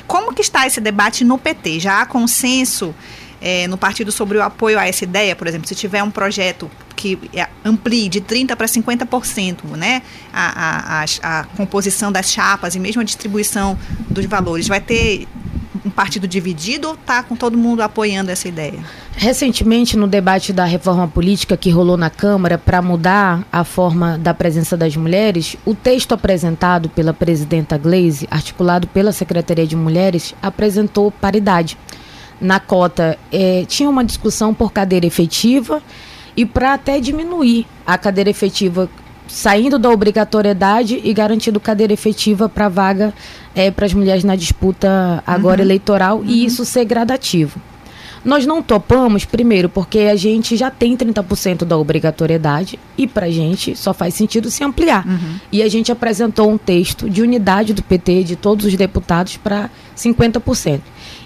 Como 0.07 0.33
que 0.33 0.41
está 0.41 0.67
esse 0.67 0.81
debate 0.81 1.27
no 1.27 1.37
PT? 1.37 1.81
Já 1.81 2.01
há 2.01 2.07
consenso 2.07 2.95
é, 3.45 3.69
no 3.69 3.77
partido 3.77 4.11
sobre 4.11 4.39
o 4.39 4.43
apoio 4.43 4.79
a 4.79 4.89
essa 4.89 5.05
ideia, 5.05 5.37
por 5.37 5.47
exemplo, 5.47 5.69
se 5.69 5.75
tiver 5.75 6.03
um 6.03 6.11
projeto 6.11 6.71
que 6.97 7.19
é, 7.35 7.47
amplie 7.63 8.09
de 8.09 8.23
30% 8.23 8.57
para 8.57 8.67
50% 8.67 9.77
né, 9.77 10.01
a, 10.33 11.03
a, 11.03 11.05
a, 11.05 11.41
a 11.41 11.45
composição 11.45 12.11
das 12.11 12.33
chapas 12.33 12.75
e 12.75 12.81
mesmo 12.81 13.03
a 13.03 13.05
distribuição 13.05 13.79
dos 14.09 14.25
valores, 14.25 14.67
vai 14.67 14.81
ter 14.81 15.29
um 15.85 15.91
partido 15.91 16.27
dividido 16.27 16.89
ou 16.89 16.95
está 16.95 17.23
com 17.23 17.37
todo 17.37 17.59
mundo 17.59 17.83
apoiando 17.83 18.31
essa 18.31 18.49
ideia? 18.49 18.83
Recentemente, 19.15 19.95
no 19.95 20.07
debate 20.07 20.51
da 20.51 20.65
reforma 20.65 21.07
política 21.07 21.55
que 21.55 21.69
rolou 21.69 21.99
na 21.99 22.09
Câmara 22.09 22.57
para 22.57 22.81
mudar 22.81 23.47
a 23.53 23.63
forma 23.63 24.17
da 24.17 24.33
presença 24.33 24.75
das 24.75 24.97
mulheres, 24.97 25.55
o 25.67 25.75
texto 25.75 26.13
apresentado 26.13 26.89
pela 26.89 27.13
presidenta 27.13 27.77
Glaze, 27.77 28.27
articulado 28.31 28.87
pela 28.89 29.13
Secretaria 29.13 29.67
de 29.67 29.77
Mulheres, 29.77 30.35
apresentou 30.41 31.11
paridade 31.11 31.77
na 32.41 32.61
cota 32.61 33.19
é, 33.33 33.65
tinha 33.67 33.89
uma 33.89 34.05
discussão 34.05 34.53
por 34.53 34.73
cadeira 34.73 35.07
efetiva 35.07 35.83
e 36.37 36.45
para 36.45 36.75
até 36.75 37.01
diminuir 37.01 37.67
a 37.87 37.97
cadeira 37.97 38.31
efetiva, 38.31 38.89
saindo 39.27 39.79
da 39.79 39.91
obrigatoriedade 39.91 41.01
e 41.03 41.13
garantindo 41.13 41.61
cadeira 41.61 41.93
efetiva 41.93 42.49
para 42.49 42.69
vaga 42.69 43.15
é, 43.55 43.71
para 43.71 43.87
as 43.87 43.95
mulheres 43.95 44.25
na 44.25 44.37
disputa 44.37 45.23
agora 45.27 45.61
uhum. 45.61 45.67
eleitoral 45.67 46.19
uhum. 46.19 46.25
e 46.27 46.45
isso 46.45 46.65
ser 46.65 46.85
gradativo. 46.85 47.61
Nós 48.25 48.47
não 48.47 48.63
topamos, 48.63 49.27
primeiro, 49.27 49.69
porque 49.69 50.01
a 50.01 50.17
gente 50.17 50.57
já 50.57 50.71
tem 50.71 50.97
30% 50.97 51.65
da 51.65 51.77
obrigatoriedade 51.77 52.79
e 52.97 53.07
para 53.07 53.27
a 53.27 53.31
gente 53.31 53.77
só 53.77 53.93
faz 53.93 54.15
sentido 54.15 54.51
se 54.51 54.65
ampliar. 54.65 55.07
Uhum. 55.07 55.37
E 55.53 55.63
a 55.63 55.69
gente 55.69 55.93
apresentou 55.93 56.51
um 56.51 56.57
texto 56.57 57.11
de 57.11 57.21
unidade 57.21 57.75
do 57.75 57.83
PT, 57.83 58.25
de 58.25 58.35
todos 58.35 58.65
os 58.65 58.75
deputados, 58.77 59.37
para 59.37 59.69
50%. 59.95 60.81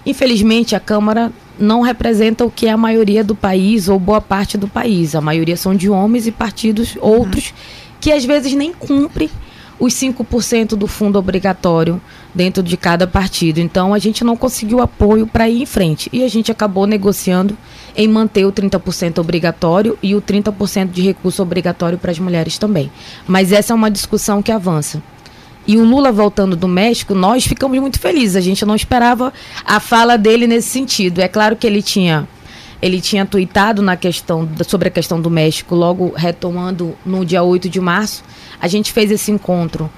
Infelizmente, 0.05 0.75
a 0.75 0.79
Câmara 0.79 1.31
não 1.59 1.81
representa 1.81 2.45
o 2.45 2.51
que 2.51 2.67
é 2.67 2.71
a 2.71 2.77
maioria 2.77 3.23
do 3.23 3.35
país 3.35 3.89
ou 3.89 3.99
boa 3.99 4.21
parte 4.21 4.57
do 4.57 4.67
país. 4.67 5.13
A 5.15 5.21
maioria 5.21 5.57
são 5.57 5.75
de 5.75 5.89
homens 5.89 6.25
e 6.25 6.31
partidos 6.31 6.97
outros 7.01 7.49
uhum. 7.49 7.55
que 7.99 8.11
às 8.11 8.23
vezes 8.23 8.53
nem 8.53 8.73
cumprem 8.73 9.29
os 9.79 9.93
5% 9.93 10.75
do 10.75 10.87
fundo 10.87 11.17
obrigatório 11.17 12.01
dentro 12.35 12.61
de 12.61 12.75
cada 12.75 13.07
partido. 13.07 13.59
Então 13.59 13.93
a 13.93 13.99
gente 13.99 14.23
não 14.23 14.35
conseguiu 14.35 14.81
apoio 14.81 15.25
para 15.25 15.49
ir 15.49 15.61
em 15.61 15.65
frente 15.65 16.09
e 16.11 16.23
a 16.23 16.27
gente 16.27 16.51
acabou 16.51 16.85
negociando 16.85 17.57
em 17.95 18.07
manter 18.07 18.45
o 18.45 18.51
30% 18.51 19.19
obrigatório 19.19 19.97
e 20.03 20.15
o 20.15 20.21
30% 20.21 20.91
de 20.91 21.01
recurso 21.01 21.41
obrigatório 21.41 21.97
para 21.97 22.11
as 22.11 22.19
mulheres 22.19 22.57
também. 22.57 22.91
Mas 23.25 23.51
essa 23.51 23.73
é 23.73 23.75
uma 23.75 23.89
discussão 23.89 24.41
que 24.41 24.51
avança. 24.51 25.01
E 25.67 25.77
o 25.77 25.83
Lula 25.83 26.11
voltando 26.11 26.55
do 26.55 26.67
México, 26.67 27.13
nós 27.13 27.45
ficamos 27.45 27.79
muito 27.79 27.99
felizes. 27.99 28.35
A 28.35 28.41
gente 28.41 28.65
não 28.65 28.75
esperava 28.75 29.31
a 29.63 29.79
fala 29.79 30.17
dele 30.17 30.47
nesse 30.47 30.69
sentido. 30.69 31.19
É 31.19 31.27
claro 31.27 31.55
que 31.55 31.67
ele 31.67 31.81
tinha 31.81 32.27
ele 32.81 33.01
tinha 33.01 33.25
tuitado 33.25 33.81
na 33.81 33.97
questão 33.97 34.47
sobre 34.65 34.87
a 34.87 34.91
questão 34.91 35.19
do 35.19 35.29
México, 35.29 35.75
logo 35.75 36.13
retomando 36.15 36.95
no 37.05 37.25
dia 37.25 37.43
8 37.43 37.67
de 37.67 37.79
março. 37.79 38.23
A 38.59 38.67
gente 38.67 38.93
fez 38.93 39.11
esse 39.11 39.31
encontro 39.31 39.89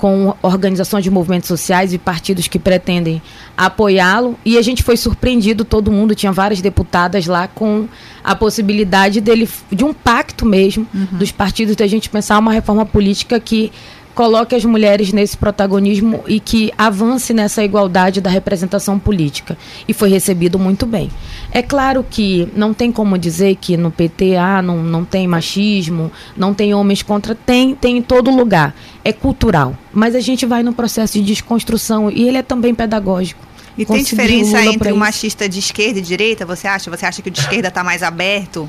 com 0.00 0.34
organizações 0.40 1.04
de 1.04 1.10
movimentos 1.10 1.46
sociais 1.46 1.92
e 1.92 1.98
partidos 1.98 2.48
que 2.48 2.58
pretendem 2.58 3.20
apoiá-lo. 3.54 4.34
E 4.42 4.56
a 4.56 4.62
gente 4.62 4.82
foi 4.82 4.96
surpreendido, 4.96 5.62
todo 5.62 5.92
mundo, 5.92 6.14
tinha 6.14 6.32
várias 6.32 6.62
deputadas 6.62 7.26
lá, 7.26 7.46
com 7.46 7.86
a 8.24 8.34
possibilidade 8.34 9.20
dele, 9.20 9.46
de 9.70 9.84
um 9.84 9.92
pacto 9.92 10.46
mesmo, 10.46 10.86
uhum. 10.94 11.18
dos 11.18 11.30
partidos, 11.30 11.76
de 11.76 11.82
a 11.82 11.86
gente 11.86 12.08
pensar 12.08 12.38
uma 12.38 12.50
reforma 12.50 12.86
política 12.86 13.38
que 13.38 13.70
coloque 14.14 14.54
as 14.54 14.64
mulheres 14.64 15.12
nesse 15.12 15.36
protagonismo 15.36 16.22
e 16.26 16.40
que 16.40 16.72
avance 16.76 17.32
nessa 17.32 17.62
igualdade 17.62 18.20
da 18.20 18.30
representação 18.30 18.98
política. 18.98 19.56
E 19.86 19.92
foi 19.92 20.08
recebido 20.08 20.58
muito 20.58 20.86
bem. 20.86 21.10
É 21.52 21.62
claro 21.62 22.04
que 22.08 22.48
não 22.54 22.74
tem 22.74 22.92
como 22.92 23.16
dizer 23.16 23.56
que 23.56 23.76
no 23.76 23.90
PT 23.90 24.36
ah, 24.36 24.60
não, 24.62 24.82
não 24.82 25.04
tem 25.04 25.26
machismo, 25.26 26.10
não 26.36 26.52
tem 26.52 26.74
homens 26.74 27.02
contra. 27.02 27.34
Tem, 27.34 27.74
tem 27.74 27.98
em 27.98 28.02
todo 28.02 28.30
lugar. 28.30 28.74
É 29.04 29.12
cultural. 29.12 29.76
Mas 29.92 30.14
a 30.14 30.20
gente 30.20 30.44
vai 30.46 30.62
no 30.62 30.72
processo 30.72 31.14
de 31.14 31.24
desconstrução 31.24 32.10
e 32.10 32.28
ele 32.28 32.38
é 32.38 32.42
também 32.42 32.74
pedagógico. 32.74 33.50
E 33.78 33.86
tem 33.86 34.02
diferença 34.02 34.62
entre 34.64 34.92
o 34.92 34.96
machista 34.96 35.48
de 35.48 35.58
esquerda 35.58 36.00
e 36.00 36.02
direita, 36.02 36.44
você 36.44 36.66
acha? 36.68 36.90
Você 36.90 37.06
acha 37.06 37.22
que 37.22 37.28
o 37.28 37.32
de 37.32 37.40
esquerda 37.40 37.68
está 37.68 37.82
mais 37.82 38.02
aberto? 38.02 38.68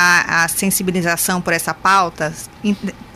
A, 0.00 0.44
a, 0.44 0.48
sensibilização 0.48 1.40
por 1.40 1.52
essa 1.52 1.74
pauta, 1.74 2.32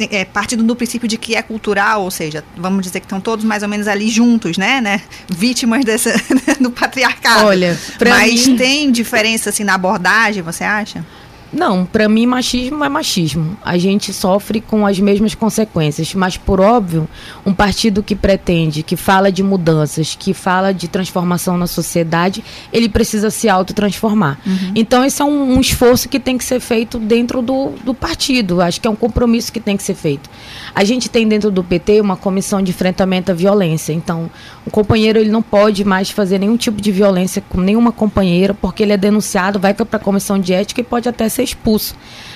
é, 0.01 0.25
partindo 0.25 0.65
do 0.65 0.75
princípio 0.75 1.07
de 1.07 1.17
que 1.17 1.37
é 1.37 1.43
cultural, 1.43 2.03
ou 2.03 2.11
seja, 2.11 2.43
vamos 2.57 2.83
dizer 2.83 2.99
que 2.99 3.07
estão 3.07 3.21
todos 3.21 3.45
mais 3.45 3.63
ou 3.63 3.69
menos 3.69 3.87
ali 3.87 4.09
juntos, 4.09 4.59
né, 4.59 4.81
né 4.81 5.01
vítimas 5.29 5.85
dessa, 5.85 6.13
do 6.61 6.73
patriarcado. 6.73 7.47
Olha, 7.47 7.79
mas 8.09 8.49
mim... 8.49 8.57
tem 8.57 8.91
diferença 8.91 9.51
assim 9.51 9.63
na 9.63 9.75
abordagem, 9.75 10.43
você 10.43 10.65
acha? 10.65 11.05
Não, 11.53 11.85
para 11.85 12.09
mim 12.09 12.27
machismo 12.27 12.83
é 12.83 12.89
machismo. 12.89 13.57
A 13.63 13.77
gente 13.77 14.13
sofre 14.13 14.61
com 14.61 14.87
as 14.87 14.99
mesmas 14.99 15.35
consequências, 15.35 16.15
mas 16.15 16.37
por 16.37 16.61
óbvio, 16.61 17.07
um 17.45 17.53
partido 17.53 18.03
que 18.03 18.17
pretende, 18.17 18.83
que 18.83 18.97
fala 18.97 19.31
de 19.31 19.43
mudanças, 19.43 20.17
que 20.19 20.33
fala 20.33 20.73
de 20.73 20.89
transformação 20.89 21.59
na 21.59 21.67
sociedade, 21.67 22.43
ele 22.73 22.89
precisa 22.89 23.31
se 23.31 23.49
autotransformar. 23.49 24.39
Uhum. 24.47 24.73
Então 24.75 25.05
esse 25.05 25.21
é 25.21 25.25
um, 25.25 25.55
um, 25.55 25.61
esforço 25.61 26.09
que 26.09 26.19
tem 26.19 26.39
que 26.39 26.45
ser 26.45 26.59
feito 26.59 26.99
dentro 26.99 27.43
do, 27.43 27.73
do 27.85 27.93
partido. 27.93 28.63
Acho 28.63 28.81
que 28.81 28.89
é 28.89 28.91
um 28.91 28.97
compromisso 28.97 29.53
que 29.53 29.61
tem 29.61 29.77
que 29.77 29.83
ser 29.83 29.95
feito. 29.95 30.31
A 30.75 30.85
gente 30.85 31.11
tem 31.11 31.29
dentro 31.29 31.51
do 31.51 31.63
PT 31.63 32.01
uma 32.01 32.17
comissão 32.17 32.63
de 32.63 32.71
enfrentamento 32.71 33.31
à 33.31 33.35
violência. 33.35 33.93
Então, 33.93 34.31
o 34.65 34.71
companheiro 34.71 35.19
ele 35.19 35.31
não 35.31 35.43
pode 35.43 35.85
mais 35.85 36.09
fazer 36.11 36.39
nenhum 36.39 36.57
tipo 36.57 36.81
de 36.81 36.91
violência 36.91 37.43
com 37.47 37.61
nenhuma 37.61 37.93
companheira, 37.93 38.55
porque 38.55 38.83
ele 38.83 38.93
é 38.93 38.97
denunciado, 38.97 39.59
vai 39.59 39.75
para 39.75 39.85
a 39.85 39.99
comissão 39.99 40.39
de 40.39 40.55
ética 40.55 40.81
e 40.81 40.85
pode 40.85 41.09
até 41.09 41.29
ser 41.29 41.42
expulso. 41.43 41.95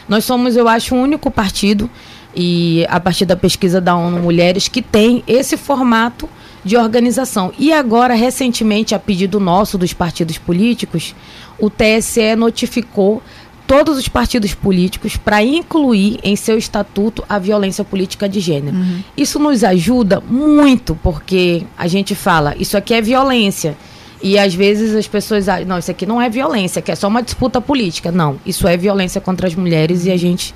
Nós 0.09 0.25
somos, 0.25 0.57
eu 0.57 0.69
acho, 0.69 0.95
o 0.95 0.99
único 0.99 1.31
partido 1.31 1.91
e 2.35 2.85
a 2.89 3.01
partir 3.01 3.25
da 3.25 3.37
pesquisa 3.37 3.81
da 3.81 3.97
ONU 3.97 4.21
Mulheres 4.21 4.69
que 4.69 4.83
tem 4.83 5.25
esse 5.27 5.57
formato 5.57 6.29
de 6.63 6.77
organização. 6.77 7.53
E 7.59 7.73
agora, 7.73 8.15
recentemente, 8.15 8.95
a 8.95 8.99
pedido 8.99 9.41
nosso 9.41 9.79
dos 9.79 9.93
partidos 9.93 10.37
políticos, 10.37 11.15
o 11.59 11.71
TSE 11.71 12.37
notificou 12.37 13.23
todos 13.67 13.99
os 13.99 14.09
partidos 14.09 14.55
políticos 14.55 15.17
para 15.17 15.43
incluir 15.43 16.21
em 16.23 16.37
seu 16.37 16.57
estatuto 16.57 17.25
a 17.29 17.39
violência 17.39 17.85
política 17.85 18.29
de 18.29 18.41
gênero. 18.41 18.77
Uhum. 18.77 19.01
Isso 19.17 19.39
nos 19.39 19.65
ajuda 19.65 20.21
muito, 20.21 20.99
porque 21.03 21.65
a 21.77 21.89
gente 21.89 22.15
fala, 22.15 22.55
isso 22.59 22.77
aqui 22.77 22.95
é 22.95 23.01
violência. 23.01 23.77
E 24.23 24.39
às 24.39 24.55
vezes 24.55 24.95
as 24.95 25.07
pessoas 25.07 25.49
acham, 25.49 25.67
não, 25.67 25.79
isso 25.79 25.91
aqui 25.91 26.07
não 26.07 26.21
é 26.21 26.29
violência, 26.29 26.81
que 26.81 26.91
é 26.91 26.95
só 26.95 27.09
uma 27.09 27.23
disputa 27.23 27.61
política. 27.61 28.11
Não, 28.11 28.39
isso 28.47 28.67
é 28.67 28.77
violência 28.77 29.21
contra 29.21 29.47
as 29.47 29.55
mulheres 29.55 30.07
e 30.07 30.11
a 30.11 30.17
gente 30.17 30.55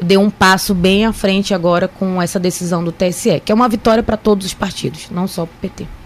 deu 0.00 0.20
um 0.20 0.30
passo 0.30 0.74
bem 0.74 1.04
à 1.06 1.12
frente 1.12 1.52
agora 1.52 1.88
com 1.88 2.20
essa 2.20 2.38
decisão 2.38 2.84
do 2.84 2.92
TSE, 2.92 3.40
que 3.44 3.50
é 3.50 3.54
uma 3.54 3.68
vitória 3.68 4.02
para 4.02 4.16
todos 4.16 4.46
os 4.46 4.54
partidos, 4.54 5.08
não 5.10 5.26
só 5.26 5.46
para 5.46 5.54
o 5.56 5.60
PT. 5.60 5.97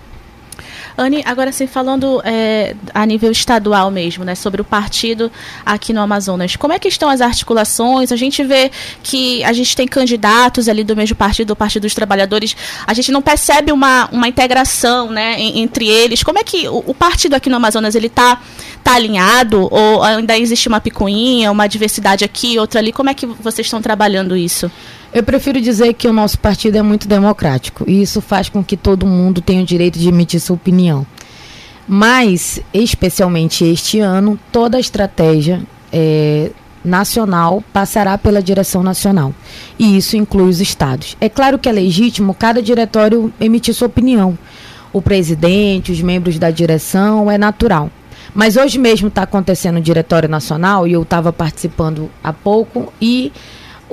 Anne, 0.97 1.23
agora 1.25 1.51
assim, 1.51 1.67
falando 1.67 2.21
é, 2.25 2.75
a 2.95 3.05
nível 3.07 3.31
estadual 3.31 3.91
mesmo, 3.91 4.25
né, 4.25 4.35
sobre 4.35 4.61
o 4.61 4.65
partido 4.65 5.31
aqui 5.65 5.93
no 5.93 6.01
Amazonas, 6.01 6.57
como 6.57 6.73
é 6.73 6.79
que 6.79 6.89
estão 6.89 7.09
as 7.09 7.21
articulações? 7.21 8.13
A 8.13 8.17
gente 8.17 8.43
vê 8.45 8.71
que 9.03 9.43
a 9.45 9.53
gente 9.53 9.75
tem 9.75 9.87
candidatos 9.87 10.69
ali 10.69 10.85
do 10.85 10.97
mesmo 10.97 11.17
partido, 11.17 11.49
do 11.49 11.57
Partido 11.57 11.83
dos 11.83 11.95
Trabalhadores, 11.95 12.57
a 12.87 12.95
gente 12.95 13.11
não 13.11 13.23
percebe 13.23 13.73
uma, 13.73 14.09
uma 14.13 14.29
integração, 14.29 15.11
né, 15.11 15.37
entre 15.41 15.89
eles. 15.89 16.23
Como 16.23 16.39
é 16.39 16.45
que 16.45 16.69
o, 16.69 16.85
o 16.87 16.95
partido 16.95 17.35
aqui 17.35 17.49
no 17.49 17.57
Amazonas, 17.57 17.95
ele 17.95 18.07
está 18.07 18.41
está 18.83 18.95
alinhado 18.95 19.69
ou 19.71 20.03
ainda 20.03 20.37
existe 20.37 20.69
uma 20.69 20.81
picuinha, 20.81 21.51
uma 21.51 21.67
diversidade 21.67 22.25
aqui, 22.25 22.59
outra 22.59 22.81
ali? 22.81 22.93
Como 22.93 23.09
é 23.09 23.15
que 23.15 23.27
vocês 23.27 23.67
estão 23.67 23.81
trabalhando 23.81 24.37
isso? 24.37 24.71
Eu 25.12 25.23
prefiro 25.23 25.61
dizer 25.61 25.92
que 25.92 26.09
o 26.09 26.12
nosso 26.12 26.38
partido 26.38 26.76
é 26.76 26.83
muito 26.83 27.07
democrático 27.07 27.85
e 27.87 28.00
isso 28.00 28.21
faz 28.23 28.49
com 28.49 28.64
que 28.64 28.78
todo 28.78 29.07
mundo 29.07 29.42
tenha 29.42 29.62
o 29.62 29.66
direito 29.66 29.99
de 29.99 30.09
emitir 30.09 30.40
sua 30.40 30.57
opinião. 30.57 31.07
Mas, 31.87 32.61
especialmente 32.73 33.64
este 33.64 34.00
ano, 34.00 34.38
toda 34.50 34.78
a 34.78 34.81
estratégia 34.81 35.61
é, 35.92 36.50
nacional 36.83 37.62
passará 37.73 38.16
pela 38.16 38.42
direção 38.42 38.83
nacional. 38.83 39.35
E 39.78 39.99
isso 39.99 40.16
inclui 40.16 40.49
os 40.49 40.61
estados. 40.61 41.16
É 41.21 41.28
claro 41.28 41.59
que 41.59 41.69
é 41.69 41.73
legítimo 41.73 42.33
cada 42.33 42.62
diretório 42.62 43.33
emitir 43.38 43.75
sua 43.75 43.88
opinião. 43.88 44.38
O 44.92 45.02
presidente, 45.02 45.92
os 45.92 46.00
membros 46.00 46.38
da 46.38 46.50
direção, 46.50 47.31
é 47.31 47.37
natural. 47.37 47.90
Mas 48.35 48.57
hoje 48.57 48.78
mesmo 48.78 49.09
está 49.09 49.23
acontecendo 49.25 49.76
o 49.76 49.81
Diretório 49.81 50.28
Nacional 50.28 50.87
e 50.88 50.92
eu 50.92 51.02
estava 51.02 51.33
participando 51.33 52.11
há 52.25 52.33
pouco 52.33 52.90
e 53.00 53.31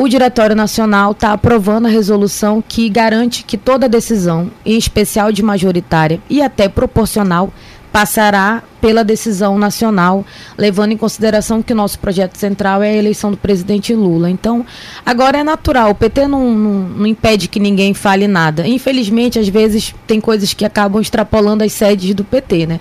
o 0.02 0.08
Diretório 0.08 0.56
Nacional 0.56 1.12
está 1.12 1.34
aprovando 1.34 1.88
a 1.88 1.90
resolução 1.90 2.64
que 2.66 2.88
garante 2.88 3.44
que 3.44 3.58
toda 3.58 3.90
decisão, 3.90 4.50
em 4.66 4.78
especial 4.78 5.30
de 5.30 5.44
majoritária 5.44 6.22
e 6.30 6.42
até 6.42 6.70
proporcional, 6.70 7.52
passará 7.92 8.64
pela 8.80 9.04
decisão 9.04 9.60
nacional, 9.60 10.26
levando 10.58 10.94
em 10.94 10.98
consideração 10.98 11.62
que 11.62 11.74
o 11.74 11.76
nosso 11.76 12.00
projeto 12.00 12.38
central 12.38 12.82
é 12.82 12.92
a 12.92 12.96
eleição 12.96 13.30
do 13.30 13.36
presidente 13.36 13.94
Lula. 13.94 14.30
Então, 14.30 14.66
agora 15.06 15.40
é 15.40 15.44
natural, 15.44 15.92
o 15.92 15.96
PT 15.96 16.30
não, 16.30 16.50
não, 16.50 16.74
não, 16.90 17.06
impede 17.06 17.50
que 17.50 17.60
ninguém 17.60 17.94
fale 17.94 18.26
nada. 18.26 18.66
Infelizmente, 18.66 19.38
às 19.38 19.50
vezes, 19.50 19.94
tem 20.08 20.22
coisas 20.22 20.54
que 20.54 20.64
acabam 20.64 21.02
extrapolando 21.02 21.62
as 21.62 21.74
sedes 21.74 22.16
do 22.16 22.24
PT, 22.24 22.68
né? 22.68 22.80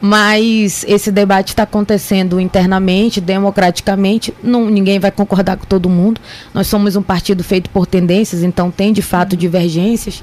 Mas 0.00 0.84
esse 0.88 1.12
debate 1.12 1.48
está 1.48 1.64
acontecendo 1.64 2.40
internamente, 2.40 3.20
democraticamente, 3.20 4.32
não, 4.42 4.70
ninguém 4.70 4.98
vai 4.98 5.10
concordar 5.10 5.58
com 5.58 5.66
todo 5.66 5.90
mundo. 5.90 6.20
Nós 6.54 6.66
somos 6.66 6.96
um 6.96 7.02
partido 7.02 7.44
feito 7.44 7.68
por 7.68 7.86
tendências, 7.86 8.42
então 8.42 8.70
tem 8.70 8.92
de 8.92 9.02
fato 9.02 9.36
divergências 9.36 10.22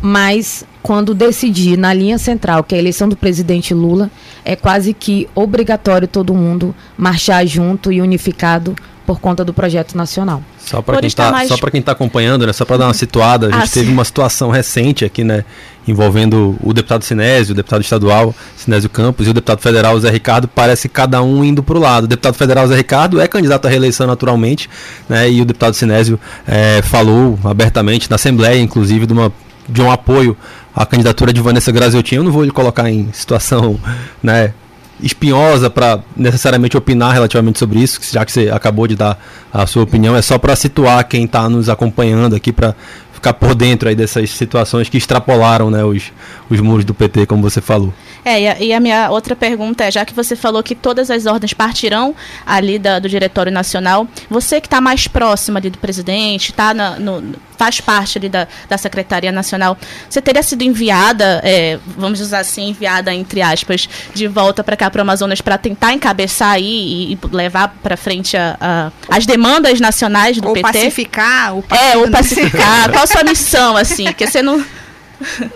mas 0.00 0.64
quando 0.82 1.14
decidir 1.14 1.76
na 1.76 1.92
linha 1.92 2.18
central, 2.18 2.62
que 2.62 2.74
é 2.74 2.78
a 2.78 2.80
eleição 2.80 3.08
do 3.08 3.16
presidente 3.16 3.74
Lula, 3.74 4.10
é 4.44 4.54
quase 4.54 4.94
que 4.94 5.28
obrigatório 5.34 6.06
todo 6.06 6.34
mundo 6.34 6.74
marchar 6.96 7.44
junto 7.46 7.92
e 7.92 8.00
unificado 8.00 8.76
por 9.04 9.20
conta 9.20 9.44
do 9.44 9.52
projeto 9.52 9.96
nacional. 9.96 10.42
Só 10.68 10.82
para 10.82 10.98
quem 10.98 11.06
está 11.06 11.30
mais... 11.30 11.48
tá 11.48 11.92
acompanhando, 11.92 12.46
né, 12.46 12.52
só 12.52 12.64
para 12.64 12.78
dar 12.78 12.86
uma 12.86 12.94
situada, 12.94 13.46
a 13.46 13.50
gente 13.50 13.64
ah, 13.64 13.68
teve 13.68 13.86
sim. 13.86 13.92
uma 13.92 14.04
situação 14.04 14.50
recente 14.50 15.04
aqui, 15.04 15.24
né, 15.24 15.44
envolvendo 15.86 16.56
o 16.62 16.72
deputado 16.72 17.02
Sinésio, 17.02 17.52
o 17.52 17.56
deputado 17.56 17.80
estadual 17.80 18.34
Sinésio 18.56 18.90
Campos 18.90 19.26
e 19.26 19.30
o 19.30 19.34
deputado 19.34 19.60
federal 19.60 19.98
Zé 19.98 20.10
Ricardo, 20.10 20.46
parece 20.46 20.88
cada 20.88 21.22
um 21.22 21.44
indo 21.44 21.62
para 21.62 21.76
o 21.76 21.80
lado. 21.80 22.04
O 22.04 22.06
deputado 22.06 22.34
federal 22.34 22.66
Zé 22.66 22.76
Ricardo 22.76 23.20
é 23.20 23.26
candidato 23.26 23.66
à 23.66 23.70
reeleição 23.70 24.06
naturalmente, 24.06 24.68
né, 25.08 25.30
e 25.30 25.40
o 25.40 25.44
deputado 25.44 25.74
Sinésio 25.74 26.20
é, 26.46 26.82
falou 26.82 27.38
abertamente 27.44 28.10
na 28.10 28.16
Assembleia, 28.16 28.60
inclusive, 28.60 29.06
de 29.06 29.12
uma 29.12 29.32
de 29.68 29.82
um 29.82 29.90
apoio 29.90 30.34
à 30.74 30.86
candidatura 30.86 31.32
de 31.32 31.42
Vanessa 31.42 31.70
Graziotin. 31.70 32.16
Eu 32.16 32.24
não 32.24 32.32
vou 32.32 32.42
lhe 32.42 32.50
colocar 32.50 32.90
em 32.90 33.10
situação 33.12 33.78
né, 34.22 34.54
espinhosa 35.00 35.70
para 35.70 36.00
necessariamente 36.16 36.76
opinar 36.76 37.12
relativamente 37.12 37.58
sobre 37.58 37.80
isso, 37.80 38.00
já 38.12 38.24
que 38.24 38.32
você 38.32 38.50
acabou 38.50 38.86
de 38.86 38.96
dar 38.96 39.18
a 39.52 39.66
sua 39.66 39.82
opinião. 39.82 40.16
É 40.16 40.22
só 40.22 40.38
para 40.38 40.54
situar 40.56 41.06
quem 41.06 41.24
está 41.24 41.48
nos 41.48 41.68
acompanhando 41.68 42.34
aqui 42.34 42.52
para 42.52 42.74
ficar 43.12 43.34
por 43.34 43.54
dentro 43.54 43.88
aí 43.88 43.94
dessas 43.94 44.30
situações 44.30 44.88
que 44.88 44.96
extrapolaram 44.96 45.70
né, 45.70 45.84
os, 45.84 46.12
os 46.48 46.60
muros 46.60 46.84
do 46.84 46.94
PT, 46.94 47.26
como 47.26 47.42
você 47.42 47.60
falou. 47.60 47.92
É, 48.28 48.40
e 48.42 48.48
a, 48.48 48.60
e 48.60 48.72
a, 48.74 48.80
minha 48.80 49.10
outra 49.10 49.34
pergunta 49.34 49.84
é, 49.84 49.90
já 49.90 50.04
que 50.04 50.12
você 50.12 50.36
falou 50.36 50.62
que 50.62 50.74
todas 50.74 51.10
as 51.10 51.24
ordens 51.24 51.54
partirão 51.54 52.14
ali 52.44 52.78
da, 52.78 52.98
do 52.98 53.08
Diretório 53.08 53.50
Nacional, 53.50 54.06
você 54.28 54.60
que 54.60 54.66
está 54.66 54.82
mais 54.82 55.08
próximo 55.08 55.56
ali 55.56 55.70
do 55.70 55.78
presidente, 55.78 56.52
tá 56.52 56.74
na, 56.74 56.98
no, 56.98 57.34
faz 57.56 57.80
parte 57.80 58.18
ali 58.18 58.28
da, 58.28 58.46
da 58.68 58.76
Secretaria 58.76 59.32
Nacional, 59.32 59.78
você 60.10 60.20
teria 60.20 60.42
sido 60.42 60.60
enviada, 60.60 61.40
é, 61.42 61.78
vamos 61.96 62.20
usar 62.20 62.40
assim, 62.40 62.68
enviada 62.68 63.14
entre 63.14 63.40
aspas, 63.40 63.88
de 64.14 64.28
volta 64.28 64.62
para 64.62 64.76
cá 64.76 64.90
para 64.90 64.98
o 64.98 65.02
Amazonas 65.02 65.40
para 65.40 65.56
tentar 65.56 65.94
encabeçar 65.94 66.50
aí 66.50 66.64
e, 66.64 67.12
e 67.14 67.18
levar 67.32 67.76
para 67.82 67.96
frente 67.96 68.36
a, 68.36 68.58
a, 68.60 68.92
as 69.08 69.24
demandas 69.24 69.80
nacionais 69.80 70.38
do 70.38 70.48
ou 70.48 70.52
PT? 70.52 70.70
Pacificar, 70.70 71.56
o 71.56 71.64
É, 71.70 71.96
ou 71.96 72.10
pacificar. 72.10 72.90
Qual 72.92 73.04
a 73.04 73.06
sua 73.06 73.24
missão, 73.24 73.74
assim? 73.74 74.04
Porque 74.04 74.26
você 74.26 74.42
não 74.42 74.62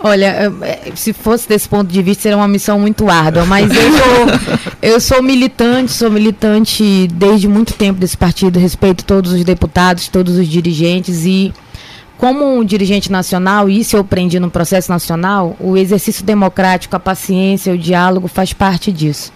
Olha, 0.00 0.52
é, 0.62 0.92
se 0.95 1.12
fosse 1.12 1.49
desse 1.49 1.69
ponto 1.69 1.88
de 1.88 2.02
vista, 2.02 2.25
seria 2.25 2.37
uma 2.37 2.49
missão 2.49 2.78
muito 2.78 3.09
árdua, 3.09 3.45
mas 3.45 3.71
eu 3.71 3.92
sou, 3.92 4.73
eu 4.83 5.00
sou 5.00 5.23
militante, 5.23 5.92
sou 5.92 6.11
militante 6.11 7.07
desde 7.12 7.47
muito 7.47 7.75
tempo 7.75 8.00
desse 8.00 8.16
partido, 8.16 8.59
respeito 8.59 9.04
todos 9.04 9.33
os 9.33 9.45
deputados, 9.45 10.09
todos 10.09 10.37
os 10.37 10.49
dirigentes 10.49 11.25
e 11.25 11.52
como 12.19 12.57
um 12.57 12.64
dirigente 12.64 13.11
nacional, 13.11 13.69
isso 13.69 13.97
eu 13.97 14.00
aprendi 14.00 14.38
no 14.38 14.49
processo 14.49 14.92
nacional, 14.92 15.57
o 15.59 15.76
exercício 15.76 16.25
democrático, 16.25 16.94
a 16.94 17.01
paciência, 17.01 17.72
o 17.72 17.79
diálogo 17.79 18.29
faz 18.29 18.53
parte 18.53 18.92
disso. 18.92 19.33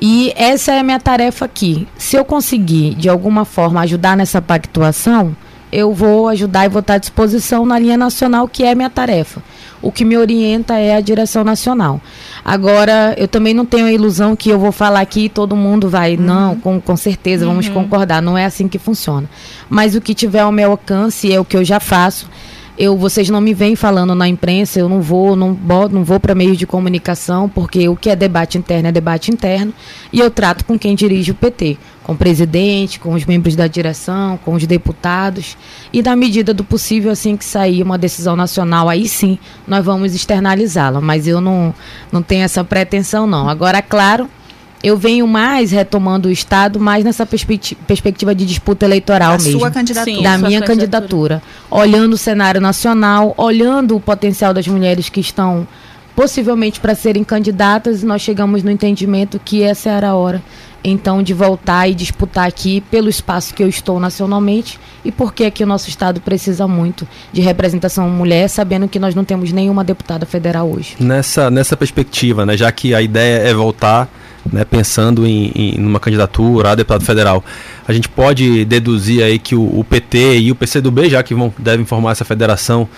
E 0.00 0.32
essa 0.34 0.72
é 0.72 0.80
a 0.80 0.82
minha 0.82 0.98
tarefa 0.98 1.44
aqui. 1.44 1.86
Se 1.98 2.16
eu 2.16 2.24
conseguir, 2.24 2.94
de 2.94 3.08
alguma 3.08 3.44
forma, 3.44 3.82
ajudar 3.82 4.16
nessa 4.16 4.40
pactuação, 4.40 5.36
eu 5.76 5.92
vou 5.92 6.26
ajudar 6.28 6.64
e 6.64 6.70
vou 6.70 6.80
estar 6.80 6.94
à 6.94 6.98
disposição 6.98 7.66
na 7.66 7.78
linha 7.78 7.98
nacional, 7.98 8.48
que 8.48 8.64
é 8.64 8.70
a 8.70 8.74
minha 8.74 8.88
tarefa. 8.88 9.42
O 9.82 9.92
que 9.92 10.06
me 10.06 10.16
orienta 10.16 10.78
é 10.78 10.96
a 10.96 11.02
direção 11.02 11.44
nacional. 11.44 12.00
Agora, 12.42 13.14
eu 13.18 13.28
também 13.28 13.52
não 13.52 13.66
tenho 13.66 13.84
a 13.84 13.92
ilusão 13.92 14.34
que 14.34 14.48
eu 14.48 14.58
vou 14.58 14.72
falar 14.72 15.00
aqui 15.00 15.26
e 15.26 15.28
todo 15.28 15.54
mundo 15.54 15.86
vai. 15.86 16.16
Uhum. 16.16 16.22
Não, 16.22 16.56
com, 16.56 16.80
com 16.80 16.96
certeza, 16.96 17.44
uhum. 17.44 17.50
vamos 17.50 17.68
concordar. 17.68 18.22
Não 18.22 18.38
é 18.38 18.46
assim 18.46 18.68
que 18.68 18.78
funciona. 18.78 19.28
Mas 19.68 19.94
o 19.94 20.00
que 20.00 20.14
tiver 20.14 20.40
ao 20.40 20.50
meu 20.50 20.70
alcance 20.70 21.30
é 21.30 21.38
o 21.38 21.44
que 21.44 21.58
eu 21.58 21.62
já 21.62 21.78
faço 21.78 22.26
eu 22.78 22.96
vocês 22.96 23.30
não 23.30 23.40
me 23.40 23.54
vêm 23.54 23.74
falando 23.74 24.14
na 24.14 24.28
imprensa, 24.28 24.78
eu 24.78 24.88
não 24.88 25.00
vou, 25.00 25.34
não, 25.34 25.56
não 25.90 26.04
vou 26.04 26.20
para 26.20 26.34
meios 26.34 26.58
de 26.58 26.66
comunicação, 26.66 27.48
porque 27.48 27.88
o 27.88 27.96
que 27.96 28.10
é 28.10 28.16
debate 28.16 28.58
interno 28.58 28.88
é 28.88 28.92
debate 28.92 29.30
interno, 29.30 29.72
e 30.12 30.20
eu 30.20 30.30
trato 30.30 30.64
com 30.64 30.78
quem 30.78 30.94
dirige 30.94 31.30
o 31.30 31.34
PT, 31.34 31.78
com 32.02 32.12
o 32.12 32.16
presidente, 32.16 33.00
com 33.00 33.14
os 33.14 33.24
membros 33.24 33.56
da 33.56 33.66
direção, 33.66 34.38
com 34.44 34.54
os 34.54 34.66
deputados, 34.66 35.56
e 35.92 36.02
na 36.02 36.14
medida 36.14 36.52
do 36.52 36.62
possível, 36.62 37.10
assim 37.10 37.36
que 37.36 37.44
sair 37.44 37.82
uma 37.82 37.96
decisão 37.96 38.36
nacional, 38.36 38.88
aí 38.88 39.08
sim 39.08 39.38
nós 39.66 39.84
vamos 39.84 40.14
externalizá-la, 40.14 41.00
mas 41.00 41.26
eu 41.26 41.40
não, 41.40 41.74
não 42.12 42.22
tenho 42.22 42.44
essa 42.44 42.62
pretensão 42.62 43.26
não. 43.26 43.48
Agora, 43.48 43.80
claro, 43.80 44.28
eu 44.86 44.96
venho 44.96 45.26
mais 45.26 45.72
retomando 45.72 46.28
o 46.28 46.30
Estado, 46.30 46.78
mais 46.78 47.04
nessa 47.04 47.26
perspectiva 47.26 48.32
de 48.32 48.46
disputa 48.46 48.84
eleitoral 48.86 49.32
a 49.32 49.36
mesmo. 49.36 49.58
Sua 49.58 49.70
candidatura. 49.70 50.16
Sim, 50.16 50.22
da 50.22 50.38
minha 50.38 50.60
candidatura. 50.60 51.40
candidatura. 51.40 51.42
Olhando 51.68 52.12
o 52.12 52.16
cenário 52.16 52.60
nacional, 52.60 53.34
olhando 53.36 53.96
o 53.96 54.00
potencial 54.00 54.54
das 54.54 54.68
mulheres 54.68 55.08
que 55.08 55.18
estão 55.18 55.66
possivelmente 56.14 56.78
para 56.78 56.94
serem 56.94 57.24
candidatas, 57.24 58.04
nós 58.04 58.22
chegamos 58.22 58.62
no 58.62 58.70
entendimento 58.70 59.40
que 59.44 59.60
essa 59.60 59.90
era 59.90 60.10
a 60.10 60.14
hora, 60.14 60.40
então, 60.84 61.20
de 61.20 61.34
voltar 61.34 61.88
e 61.88 61.94
disputar 61.94 62.46
aqui 62.46 62.80
pelo 62.80 63.08
espaço 63.08 63.52
que 63.52 63.64
eu 63.64 63.68
estou 63.68 63.98
nacionalmente 63.98 64.78
e 65.04 65.10
porque 65.10 65.46
aqui 65.46 65.64
o 65.64 65.66
nosso 65.66 65.88
Estado 65.88 66.20
precisa 66.20 66.68
muito 66.68 67.08
de 67.32 67.40
representação 67.40 68.08
mulher, 68.08 68.48
sabendo 68.48 68.86
que 68.86 69.00
nós 69.00 69.16
não 69.16 69.24
temos 69.24 69.50
nenhuma 69.50 69.82
deputada 69.82 70.24
federal 70.24 70.70
hoje. 70.70 70.94
Nessa, 71.00 71.50
nessa 71.50 71.76
perspectiva, 71.76 72.46
né, 72.46 72.56
já 72.56 72.70
que 72.70 72.94
a 72.94 73.02
ideia 73.02 73.38
é 73.38 73.52
voltar 73.52 74.08
né, 74.52 74.64
pensando 74.64 75.26
em, 75.26 75.50
em 75.54 75.84
uma 75.84 76.00
candidatura 76.00 76.70
a 76.70 76.74
deputado 76.74 77.04
federal, 77.04 77.44
a 77.86 77.92
gente 77.92 78.08
pode 78.08 78.64
deduzir 78.64 79.22
aí 79.22 79.38
que 79.38 79.54
o, 79.54 79.80
o 79.80 79.84
PT 79.84 80.38
e 80.38 80.52
o 80.52 80.54
PCdoB, 80.54 81.08
já 81.08 81.22
que 81.22 81.34
vão, 81.34 81.52
devem 81.58 81.84
formar 81.84 82.12
essa 82.12 82.24
federação, 82.24 82.88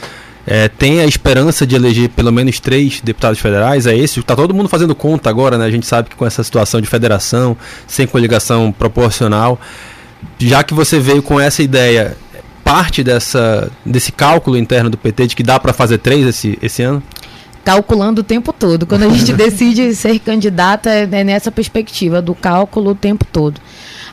é, 0.47 0.67
tem 0.67 1.01
a 1.01 1.05
esperança 1.05 1.67
de 1.67 1.77
eleger 1.77 2.09
pelo 2.09 2.33
menos 2.33 2.59
três 2.59 3.03
deputados 3.03 3.39
federais, 3.39 3.87
é 3.87 3.95
esse? 3.95 4.19
Está 4.19 4.35
todo 4.35 4.55
mundo 4.55 4.69
fazendo 4.69 4.95
conta 4.95 5.29
agora, 5.29 5.59
né? 5.59 5.67
A 5.67 5.71
gente 5.71 5.87
sabe 5.87 6.09
que 6.09 6.17
com 6.17 6.25
essa 6.25 6.43
situação 6.43 6.81
de 6.81 6.87
federação, 6.87 7.55
sem 7.87 8.07
coligação 8.07 8.73
proporcional, 8.73 9.61
já 10.39 10.63
que 10.63 10.73
você 10.73 10.99
veio 10.99 11.23
com 11.23 11.39
essa 11.39 11.63
ideia, 11.63 12.17
parte 12.65 13.05
dessa, 13.05 13.71
desse 13.85 14.11
cálculo 14.11 14.57
interno 14.57 14.89
do 14.89 14.97
PT 14.97 15.29
de 15.29 15.37
que 15.37 15.43
dá 15.43 15.59
para 15.61 15.73
fazer 15.73 15.99
três 15.99 16.27
esse, 16.27 16.59
esse 16.63 16.83
ano? 16.83 17.03
Calculando 17.69 18.23
o 18.23 18.25
tempo 18.25 18.51
todo. 18.51 18.87
Quando 18.87 19.03
a 19.03 19.09
gente 19.11 19.31
decide 19.37 19.95
ser 19.95 20.19
candidata, 20.21 20.89
é 20.89 21.23
nessa 21.23 21.53
perspectiva 21.53 22.23
do 22.23 22.35
cálculo 22.35 22.93
o 22.93 22.95
tempo 22.95 23.27
todo. 23.31 23.61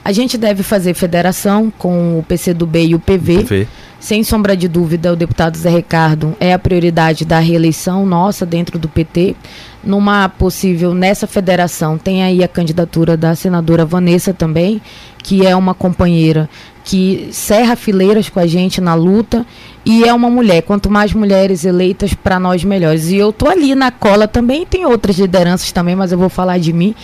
A 0.04 0.12
gente 0.12 0.38
deve 0.38 0.62
fazer 0.62 0.94
federação 0.94 1.72
com 1.78 2.20
o 2.20 2.24
PCdoB 2.24 2.88
e 2.88 2.96
o 2.96 3.00
PV. 3.00 3.44
PV. 3.44 3.68
Sem 3.98 4.24
sombra 4.24 4.58
de 4.58 4.68
dúvida, 4.68 5.14
o 5.14 5.16
deputado 5.16 5.58
Zé 5.58 5.70
Ricardo 5.70 6.36
é 6.38 6.54
a 6.54 6.60
prioridade 6.60 7.24
da 7.24 7.40
reeleição 7.40 8.06
nossa 8.06 8.46
dentro 8.46 8.78
do 8.78 8.90
PT. 8.90 9.36
Numa 9.82 10.28
possível, 10.28 10.94
nessa 10.94 11.26
federação, 11.26 11.98
tem 11.98 12.24
aí 12.24 12.44
a 12.44 12.48
candidatura 12.48 13.16
da 13.16 13.36
senadora 13.36 13.86
Vanessa 13.86 14.34
também, 14.34 14.82
que 15.24 15.48
é 15.48 15.56
uma 15.56 15.74
companheira 15.74 16.50
que 16.86 17.30
serra 17.32 17.76
fileiras 17.76 18.30
com 18.30 18.40
a 18.40 18.46
gente 18.46 18.80
na 18.80 18.94
luta 18.94 19.46
e 19.84 20.04
é 20.04 20.14
uma 20.14 20.30
mulher. 20.30 20.62
Quanto 20.62 20.90
mais 20.90 21.12
mulheres 21.14 21.66
eleitas, 21.66 22.14
para 22.14 22.40
nós 22.40 22.64
melhores. 22.64 23.10
E 23.10 23.18
eu 23.18 23.34
tô 23.34 23.50
ali 23.50 23.74
na 23.74 23.92
cola 23.92 24.28
também, 24.28 24.66
tem 24.66 24.86
outras 24.86 25.18
lideranças 25.18 25.72
também, 25.72 25.96
mas 25.96 26.12
eu 26.12 26.18
vou 26.18 26.30
falar 26.30 26.60
de 26.60 26.72
mim. 26.72 26.96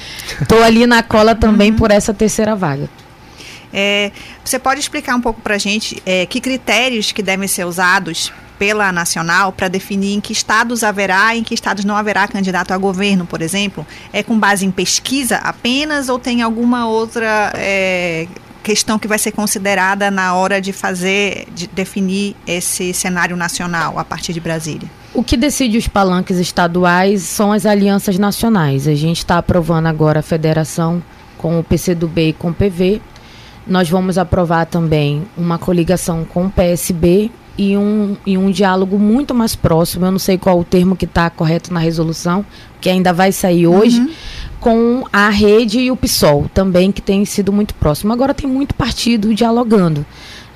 Tô 0.48 0.62
ali 0.62 0.86
na 0.86 1.02
cola 1.02 1.34
também 1.34 1.72
uhum. 1.72 1.78
por 1.78 1.90
essa 1.90 2.14
terceira 2.14 2.56
vaga. 2.56 2.88
É, 3.74 4.12
você 4.44 4.60
pode 4.60 4.80
explicar 4.80 5.16
um 5.16 5.22
pouco 5.22 5.42
para 5.42 5.56
a 5.56 5.58
gente 5.58 6.02
é, 6.06 6.26
que 6.26 6.40
critérios 6.40 7.12
que 7.12 7.24
devem 7.24 7.48
ser 7.48 7.66
usados 7.66 8.32
pela 8.60 8.92
nacional 8.92 9.52
para 9.52 9.68
definir 9.68 10.14
em 10.14 10.22
que 10.22 10.34
estados 10.34 10.84
haverá 10.84 11.34
e 11.34 11.40
em 11.40 11.44
que 11.44 11.56
estados 11.56 11.84
não 11.84 11.96
haverá 11.96 12.28
candidato 12.28 12.72
a 12.72 12.78
governo, 12.78 13.26
por 13.26 13.42
exemplo? 13.42 13.88
É 14.14 14.22
com 14.22 14.38
base 14.38 14.64
em 14.64 14.70
pesquisa 14.70 15.38
apenas 15.38 16.10
ou 16.10 16.20
tem 16.20 16.44
alguma 16.44 16.88
outra 16.88 17.52
é, 17.56 18.28
questão 18.64 19.00
que 19.00 19.08
vai 19.08 19.18
ser 19.18 19.32
considerada 19.32 20.12
na 20.12 20.34
hora 20.36 20.62
de 20.62 20.72
fazer, 20.72 21.48
de 21.54 21.68
definir 21.68 22.36
esse 22.48 22.94
cenário 22.94 23.36
nacional 23.36 23.98
a 23.98 24.06
partir 24.06 24.34
de 24.34 24.40
Brasília? 24.40 24.90
O 25.14 25.24
que 25.24 25.36
decide 25.36 25.78
os 25.78 25.88
palanques 25.88 26.38
estaduais 26.38 27.24
são 27.24 27.52
as 27.52 27.66
alianças 27.66 28.18
nacionais. 28.18 28.88
A 28.88 28.96
gente 28.96 29.18
está 29.18 29.38
aprovando 29.38 29.88
agora 29.88 30.20
a 30.20 30.24
federação 30.24 31.04
com 31.38 31.60
o 31.60 31.64
PCdoB 31.64 32.30
e 32.30 32.34
com 32.34 32.50
o 32.50 32.54
PV. 32.54 33.02
Nós 33.68 33.90
vamos 33.90 34.18
aprovar 34.18 34.66
também 34.66 35.24
uma 35.38 35.58
coligação 35.58 36.24
com 36.24 36.46
o 36.46 36.50
PSB 36.50 37.30
e 37.58 37.78
um, 37.78 38.16
e 38.26 38.38
um 38.38 38.50
diálogo 38.50 38.98
muito 38.98 39.34
mais 39.34 39.56
próximo. 39.56 40.06
Eu 40.06 40.12
não 40.12 40.20
sei 40.20 40.38
qual 40.38 40.60
o 40.60 40.64
termo 40.64 40.96
que 40.96 41.06
está 41.06 41.30
correto 41.30 41.74
na 41.74 41.80
resolução, 41.80 42.46
que 42.80 42.90
ainda 42.90 43.14
vai 43.14 43.32
sair 43.32 43.68
hoje, 43.68 44.00
uhum. 44.00 44.10
com 44.60 45.04
a 45.12 45.30
rede 45.30 45.80
e 45.80 45.92
o 45.92 45.96
PSOL 45.96 46.50
também, 46.54 46.92
que 46.92 47.02
tem 47.02 47.24
sido 47.26 47.52
muito 47.52 47.74
próximo. 47.76 48.14
Agora 48.14 48.34
tem 48.34 48.50
muito 48.50 48.74
partido 48.76 49.34
dialogando. 49.34 50.06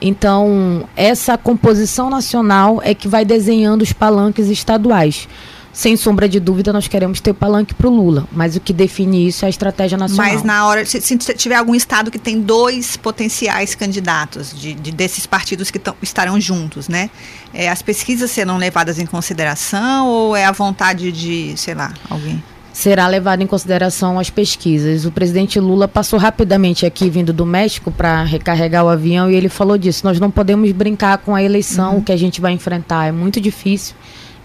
Então, 0.01 0.87
essa 0.95 1.37
composição 1.37 2.09
nacional 2.09 2.81
é 2.83 2.93
que 2.93 3.07
vai 3.07 3.23
desenhando 3.23 3.81
os 3.81 3.93
palanques 3.93 4.49
estaduais 4.49 5.27
sem 5.75 5.97
sombra 5.97 6.29
de 6.29 6.39
dúvida, 6.39 6.71
nós 6.71 6.87
queremos 6.87 7.19
ter 7.19 7.33
palanque 7.33 7.73
para 7.73 7.85
o 7.87 7.89
Lula. 7.93 8.25
Mas 8.31 8.55
o 8.55 8.61
que 8.61 8.71
define 8.71 9.27
isso 9.27 9.43
é 9.43 9.47
a 9.47 9.49
estratégia 9.49 9.97
nacional. 9.97 10.31
Mas 10.31 10.41
na 10.41 10.65
hora, 10.65 10.85
se, 10.85 11.01
se 11.01 11.17
tiver 11.17 11.55
algum 11.55 11.75
estado 11.75 12.09
que 12.09 12.17
tem 12.17 12.39
dois 12.39 12.95
potenciais 12.95 13.75
candidatos 13.75 14.57
de, 14.57 14.73
de 14.73 14.93
desses 14.93 15.25
partidos 15.25 15.69
que 15.69 15.77
tão, 15.77 15.93
estarão 16.01 16.39
juntos, 16.39 16.87
né? 16.87 17.09
É, 17.53 17.69
as 17.69 17.81
pesquisas 17.81 18.31
serão 18.31 18.57
levadas 18.57 18.99
em 18.99 19.05
consideração 19.05 20.07
ou 20.07 20.33
é 20.33 20.45
a 20.45 20.51
vontade 20.53 21.11
de, 21.11 21.53
sei 21.57 21.73
lá, 21.73 21.93
alguém? 22.09 22.41
será 22.71 23.07
levado 23.07 23.41
em 23.41 23.47
consideração 23.47 24.17
as 24.17 24.29
pesquisas. 24.29 25.05
O 25.05 25.11
presidente 25.11 25.59
Lula 25.59 25.87
passou 25.87 26.19
rapidamente 26.19 26.85
aqui 26.85 27.09
vindo 27.09 27.31
do 27.33 27.45
México 27.45 27.91
para 27.91 28.23
recarregar 28.23 28.85
o 28.85 28.89
avião 28.89 29.29
e 29.29 29.35
ele 29.35 29.49
falou 29.49 29.77
disso. 29.77 30.05
Nós 30.05 30.19
não 30.19 30.31
podemos 30.31 30.71
brincar 30.71 31.17
com 31.17 31.35
a 31.35 31.43
eleição 31.43 31.95
uhum. 31.95 32.01
que 32.01 32.11
a 32.11 32.17
gente 32.17 32.39
vai 32.39 32.53
enfrentar, 32.53 33.07
é 33.07 33.11
muito 33.11 33.41
difícil. 33.41 33.95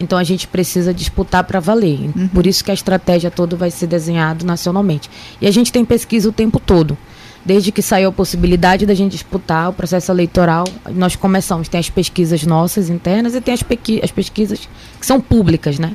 Então 0.01 0.19
a 0.19 0.25
gente 0.25 0.49
precisa 0.49 0.95
disputar 0.95 1.45
para 1.45 1.61
valer. 1.61 2.11
Uhum. 2.17 2.29
Por 2.29 2.47
isso 2.47 2.65
que 2.65 2.71
a 2.71 2.75
estratégia 2.75 3.31
toda 3.31 3.55
vai 3.55 3.71
ser 3.71 3.87
desenhada 3.87 4.45
nacionalmente. 4.47 5.11
E 5.41 5.47
a 5.47 5.51
gente 5.51 5.71
tem 5.71 5.85
pesquisa 5.85 6.29
o 6.29 6.33
tempo 6.33 6.59
todo. 6.59 6.97
Desde 7.45 7.71
que 7.71 7.83
saiu 7.83 8.09
a 8.09 8.13
possibilidade 8.13 8.85
da 8.85 8.95
gente 8.95 9.13
disputar 9.13 9.71
o 9.71 9.73
processo 9.73 10.11
eleitoral, 10.11 10.65
nós 10.95 11.17
começamos. 11.17 11.69
Tem 11.69 11.79
as 11.79 11.91
pesquisas 11.91 12.43
nossas 12.45 12.89
internas 12.89 13.35
e 13.35 13.41
tem 13.41 13.55
as, 13.55 13.65
as 14.03 14.11
pesquisas 14.11 14.69
que 14.99 15.07
são 15.07 15.21
públicas, 15.21 15.79
né? 15.79 15.95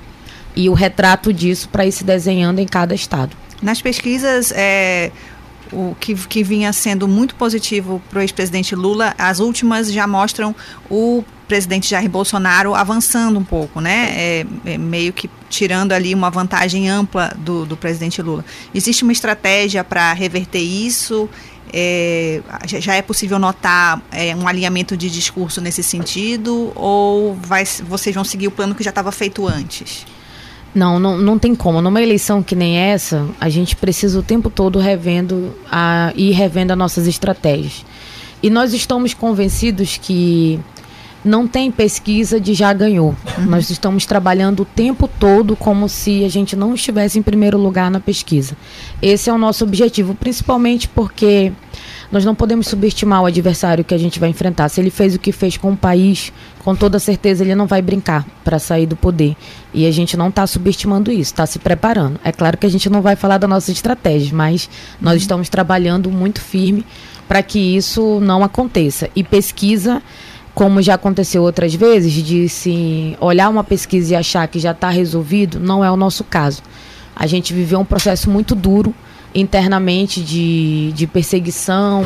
E 0.56 0.70
o 0.70 0.74
retrato 0.74 1.34
disso 1.34 1.68
para 1.70 1.86
ir 1.86 1.92
se 1.92 2.04
desenhando 2.04 2.60
em 2.60 2.66
cada 2.66 2.96
estado. 2.96 3.36
Nas 3.62 3.82
pesquisas, 3.82 4.52
é, 4.56 5.12
o 5.72 5.96
que, 6.00 6.16
que 6.16 6.44
vinha 6.44 6.72
sendo 6.74 7.08
muito 7.08 7.36
positivo 7.36 8.02
para 8.10 8.20
o 8.20 8.22
ex-presidente 8.22 8.76
Lula, 8.76 9.14
as 9.18 9.40
últimas 9.40 9.92
já 9.92 10.08
mostram 10.08 10.56
o 10.90 11.24
presidente 11.48 11.90
Jair 11.90 12.10
Bolsonaro 12.10 12.76
avançando 12.76 13.40
um 13.40 13.44
pouco, 13.44 13.80
né? 13.80 14.14
É, 14.16 14.46
é 14.66 14.78
meio 14.78 15.14
que 15.14 15.30
tirando 15.50 15.92
ali 15.92 16.14
uma 16.14 16.30
vantagem 16.30 16.90
ampla 16.90 17.34
do, 17.38 17.66
do 17.66 17.78
presidente 17.78 18.22
Lula. 18.22 18.44
Existe 18.74 19.04
uma 19.04 19.12
estratégia 19.12 19.84
para 19.84 20.12
reverter 20.14 20.60
isso? 20.60 21.30
É, 21.74 22.42
já 22.66 22.96
é 22.96 23.02
possível 23.02 23.38
notar 23.40 24.02
é, 24.12 24.36
um 24.36 24.48
alinhamento 24.48 24.96
de 24.96 25.10
discurso 25.10 25.60
nesse 25.60 25.84
sentido? 25.84 26.72
Ou 26.76 27.36
vai, 27.36 27.66
vocês 27.66 28.16
vão 28.16 28.24
seguir 28.24 28.48
o 28.48 28.52
plano 28.52 28.76
que 28.76 28.84
já 28.84 28.92
estava 28.92 29.12
feito 29.12 29.48
antes? 29.48 30.06
Não, 30.74 31.00
não, 31.00 31.18
não 31.18 31.40
tem 31.40 31.56
como. 31.56 31.82
Numa 31.82 32.02
eleição 32.02 32.44
que 32.44 32.54
nem 32.54 32.78
essa, 32.78 33.28
a 33.40 33.48
gente 33.48 33.78
precisa 33.78 34.20
o 34.20 34.24
tempo 34.24 34.50
todo 34.50 34.78
revendo 34.78 35.56
a, 35.72 36.12
ir 36.16 36.32
revendo 36.32 36.74
as 36.74 36.78
nossas 36.78 37.08
estratégias. 37.08 37.86
E 38.44 38.50
nós 38.50 38.74
estamos 38.74 39.14
convencidos 39.14 39.98
que 39.98 40.60
não 41.26 41.48
tem 41.48 41.72
pesquisa 41.72 42.40
de 42.40 42.54
já 42.54 42.72
ganhou. 42.72 43.16
Uhum. 43.38 43.46
Nós 43.48 43.72
estamos 43.72 44.06
trabalhando 44.06 44.62
o 44.62 44.66
tempo 44.66 45.08
todo 45.08 45.56
como 45.56 45.90
se 45.90 46.24
a 46.24 46.30
gente 46.30 46.56
não 46.56 46.76
estivesse 46.76 47.18
em 47.18 47.24
primeiro 47.24 47.58
lugar 47.58 47.90
na 47.90 48.00
pesquisa. 48.00 48.56
Esse 49.02 49.30
é 49.30 49.34
o 49.34 49.38
nosso 49.38 49.64
objetivo, 49.64 50.14
principalmente 50.14 50.88
porque 50.88 51.52
nós 52.12 52.24
não 52.24 52.36
podemos 52.36 52.68
subestimar 52.68 53.24
o 53.24 53.26
adversário 53.26 53.84
que 53.84 53.96
a 53.96 53.98
gente 53.98 54.20
vai 54.20 54.30
enfrentar. 54.30 54.70
Se 54.70 54.80
ele 54.80 54.92
fez 54.92 55.16
o 55.16 55.20
que 55.20 55.32
fez 55.32 55.58
com 55.58 55.72
o 55.72 55.78
país, 55.78 56.32
com 56.60 56.76
toda 56.76 57.00
certeza 57.00 57.44
ele 57.44 57.56
não 57.56 57.66
vai 57.66 57.82
brincar 57.82 58.24
para 58.44 58.60
sair 58.60 58.86
do 58.86 58.96
poder. 58.96 59.36
E 59.74 59.88
a 59.88 59.92
gente 59.92 60.16
não 60.16 60.30
está 60.30 60.46
subestimando 60.46 61.12
isso, 61.12 61.34
está 61.34 61.48
se 61.48 61.58
preparando. 61.58 62.20
É 62.24 62.32
claro 62.32 62.56
que 62.56 62.68
a 62.68 62.70
gente 62.70 62.88
não 62.88 63.02
vai 63.02 63.16
falar 63.16 63.40
da 63.40 63.48
nossa 63.48 63.72
estratégia, 63.72 64.36
mas 64.36 64.70
nós 65.02 65.14
uhum. 65.14 65.18
estamos 65.18 65.50
trabalhando 65.50 66.12
muito 66.12 66.40
firme 66.40 66.86
para 67.28 67.42
que 67.42 67.58
isso 67.58 68.20
não 68.22 68.44
aconteça. 68.44 69.10
E 69.16 69.24
pesquisa 69.24 70.04
como 70.56 70.82
já 70.82 70.94
aconteceu 70.94 71.44
outras 71.44 71.76
vezes, 71.76 72.14
de 72.14 72.48
se 72.48 73.18
olhar 73.20 73.50
uma 73.50 73.64
pesquisa 73.64 74.14
e 74.14 74.16
achar 74.16 74.48
que 74.48 74.58
já 74.58 74.72
está 74.72 74.90
resolvido, 74.90 75.60
não 75.60 75.84
é 75.84 75.92
o 75.92 75.98
nosso 75.98 76.24
caso. 76.24 76.64
A 77.14 77.28
gente 77.28 77.54
viveu 77.54 77.78
um 77.78 77.86
processo 77.86 78.30
muito 78.30 78.56
duro 78.56 78.96
internamente 79.34 80.22
de, 80.22 80.94
de 80.94 81.06
perseguição, 81.08 82.06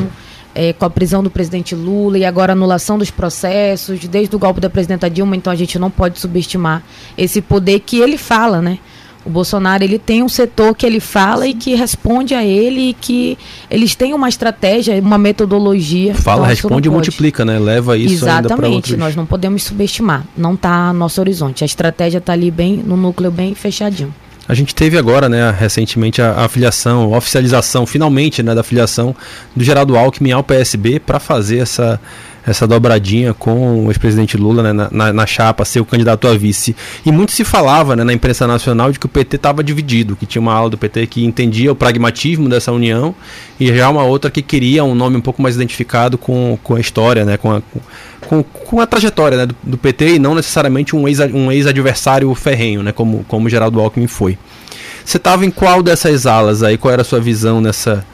é, 0.52 0.72
com 0.72 0.84
a 0.84 0.90
prisão 0.90 1.22
do 1.22 1.30
presidente 1.30 1.76
Lula 1.76 2.18
e 2.18 2.24
agora 2.24 2.52
anulação 2.52 2.98
dos 2.98 3.08
processos, 3.08 4.00
desde 4.08 4.34
o 4.34 4.38
golpe 4.38 4.60
da 4.60 4.68
presidenta 4.68 5.08
Dilma, 5.08 5.36
então 5.36 5.52
a 5.52 5.56
gente 5.56 5.78
não 5.78 5.88
pode 5.88 6.18
subestimar 6.18 6.82
esse 7.16 7.40
poder 7.40 7.78
que 7.78 8.00
ele 8.00 8.18
fala, 8.18 8.60
né? 8.60 8.80
O 9.24 9.28
Bolsonaro 9.28 9.84
ele 9.84 9.98
tem 9.98 10.22
um 10.22 10.28
setor 10.28 10.74
que 10.74 10.86
ele 10.86 10.98
fala 10.98 11.46
e 11.46 11.52
que 11.52 11.74
responde 11.74 12.34
a 12.34 12.42
ele 12.44 12.90
e 12.90 12.94
que 12.94 13.36
eles 13.70 13.94
têm 13.94 14.14
uma 14.14 14.28
estratégia, 14.28 14.98
uma 15.00 15.18
metodologia. 15.18 16.14
Fala, 16.14 16.38
então, 16.38 16.48
responde 16.48 16.88
e 16.88 16.90
multiplica, 16.90 17.44
né? 17.44 17.58
Leva 17.58 17.98
isso 17.98 18.14
Exatamente, 18.24 18.52
ainda 18.52 18.56
para 18.56 18.68
outros. 18.68 18.96
nós 18.96 19.14
não 19.14 19.26
podemos 19.26 19.62
subestimar. 19.62 20.24
Não 20.36 20.54
está 20.54 20.92
no 20.92 20.98
nosso 21.00 21.20
horizonte. 21.20 21.62
A 21.62 21.66
estratégia 21.66 22.18
está 22.18 22.32
ali 22.32 22.50
bem 22.50 22.76
no 22.76 22.96
núcleo 22.96 23.30
bem 23.30 23.54
fechadinho. 23.54 24.14
A 24.48 24.54
gente 24.54 24.74
teve 24.74 24.98
agora, 24.98 25.28
né, 25.28 25.54
recentemente 25.56 26.20
a, 26.20 26.32
a 26.32 26.44
afiliação, 26.46 27.14
a 27.14 27.18
oficialização, 27.18 27.86
finalmente, 27.86 28.42
né, 28.42 28.52
da 28.52 28.62
afiliação 28.62 29.14
do 29.54 29.62
Geraldo 29.62 29.96
Alckmin 29.96 30.32
ao 30.32 30.42
PSB 30.42 30.98
para 30.98 31.20
fazer 31.20 31.58
essa 31.58 32.00
essa 32.46 32.66
dobradinha 32.66 33.34
com 33.34 33.86
o 33.86 33.90
ex-presidente 33.90 34.36
Lula 34.36 34.72
né, 34.72 34.88
na, 34.90 35.12
na, 35.12 35.26
chapa, 35.26 35.64
ser 35.64 35.80
o 35.80 35.84
candidato 35.84 36.26
a 36.26 36.36
vice. 36.36 36.74
E 37.04 37.12
muito 37.12 37.32
se 37.32 37.44
falava 37.44 37.94
né, 37.94 38.04
na 38.04 38.12
imprensa 38.12 38.46
nacional 38.46 38.90
de 38.90 38.98
que 38.98 39.06
o 39.06 39.08
PT 39.08 39.36
estava 39.36 39.62
dividido, 39.62 40.16
que 40.16 40.26
tinha 40.26 40.40
uma 40.40 40.52
ala 40.52 40.70
do 40.70 40.78
PT 40.78 41.06
que 41.06 41.24
entendia 41.24 41.70
o 41.70 41.74
pragmatismo 41.74 42.48
dessa 42.48 42.72
união 42.72 43.14
e 43.58 43.74
já 43.74 43.88
uma 43.88 44.04
outra 44.04 44.30
que 44.30 44.42
queria 44.42 44.82
um 44.84 44.94
nome 44.94 45.16
um 45.16 45.20
pouco 45.20 45.42
mais 45.42 45.54
identificado 45.54 46.16
com, 46.16 46.58
com 46.62 46.76
a 46.76 46.80
história, 46.80 47.24
né, 47.24 47.36
com, 47.36 47.52
a, 47.52 47.62
com, 48.26 48.42
com 48.42 48.80
a 48.80 48.86
trajetória 48.86 49.38
né, 49.38 49.46
do, 49.46 49.56
do, 49.62 49.78
PT 49.78 50.14
e 50.14 50.18
não 50.18 50.34
necessariamente 50.34 50.96
um 50.96 51.06
ex-adversário 51.06 52.28
um 52.28 52.32
ex 52.32 52.40
ferrenho, 52.40 52.82
né, 52.82 52.92
como, 52.92 53.24
como 53.28 53.48
Geraldo 53.48 53.80
Alckmin 53.80 54.06
foi. 54.06 54.38
Você 55.04 55.16
estava 55.16 55.44
em 55.44 55.50
qual 55.50 55.82
dessas 55.82 56.26
alas 56.26 56.62
aí? 56.62 56.78
Qual 56.78 56.92
era 56.92 57.02
a 57.02 57.04
sua 57.04 57.20
visão 57.20 57.60
nessa 57.60 58.04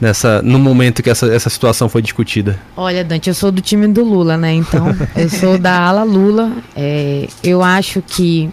nessa 0.00 0.42
no 0.42 0.58
momento 0.58 1.02
que 1.02 1.10
essa, 1.10 1.26
essa 1.26 1.48
situação 1.50 1.88
foi 1.88 2.02
discutida? 2.02 2.58
Olha, 2.76 3.04
Dante, 3.04 3.28
eu 3.28 3.34
sou 3.34 3.50
do 3.50 3.60
time 3.60 3.86
do 3.88 4.04
Lula, 4.04 4.36
né? 4.36 4.52
Então, 4.52 4.86
eu 5.16 5.28
sou 5.28 5.58
da 5.58 5.80
ala 5.80 6.02
Lula. 6.02 6.52
É, 6.76 7.28
eu 7.42 7.62
acho 7.62 8.02
que 8.02 8.50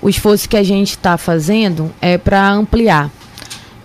o 0.00 0.08
esforço 0.08 0.48
que 0.48 0.56
a 0.56 0.62
gente 0.62 0.90
está 0.90 1.16
fazendo 1.16 1.92
é 2.00 2.16
para 2.16 2.50
ampliar. 2.50 3.10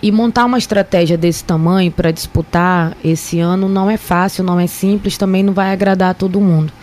E 0.02 0.12
montar 0.12 0.44
uma 0.44 0.58
estratégia 0.58 1.18
desse 1.18 1.46
tamanho 1.46 1.90
para 1.90 2.12
disputar 2.12 2.98
esse 3.02 3.40
ano 3.40 3.70
não 3.70 3.90
é 3.90 3.96
fácil, 3.96 4.44
não 4.44 4.60
é 4.60 4.68
simples, 4.68 5.18
também 5.18 5.42
não 5.42 5.54
vai 5.54 5.72
agradar 5.72 6.12
a 6.12 6.14
todo 6.14 6.42
mundo 6.42 6.74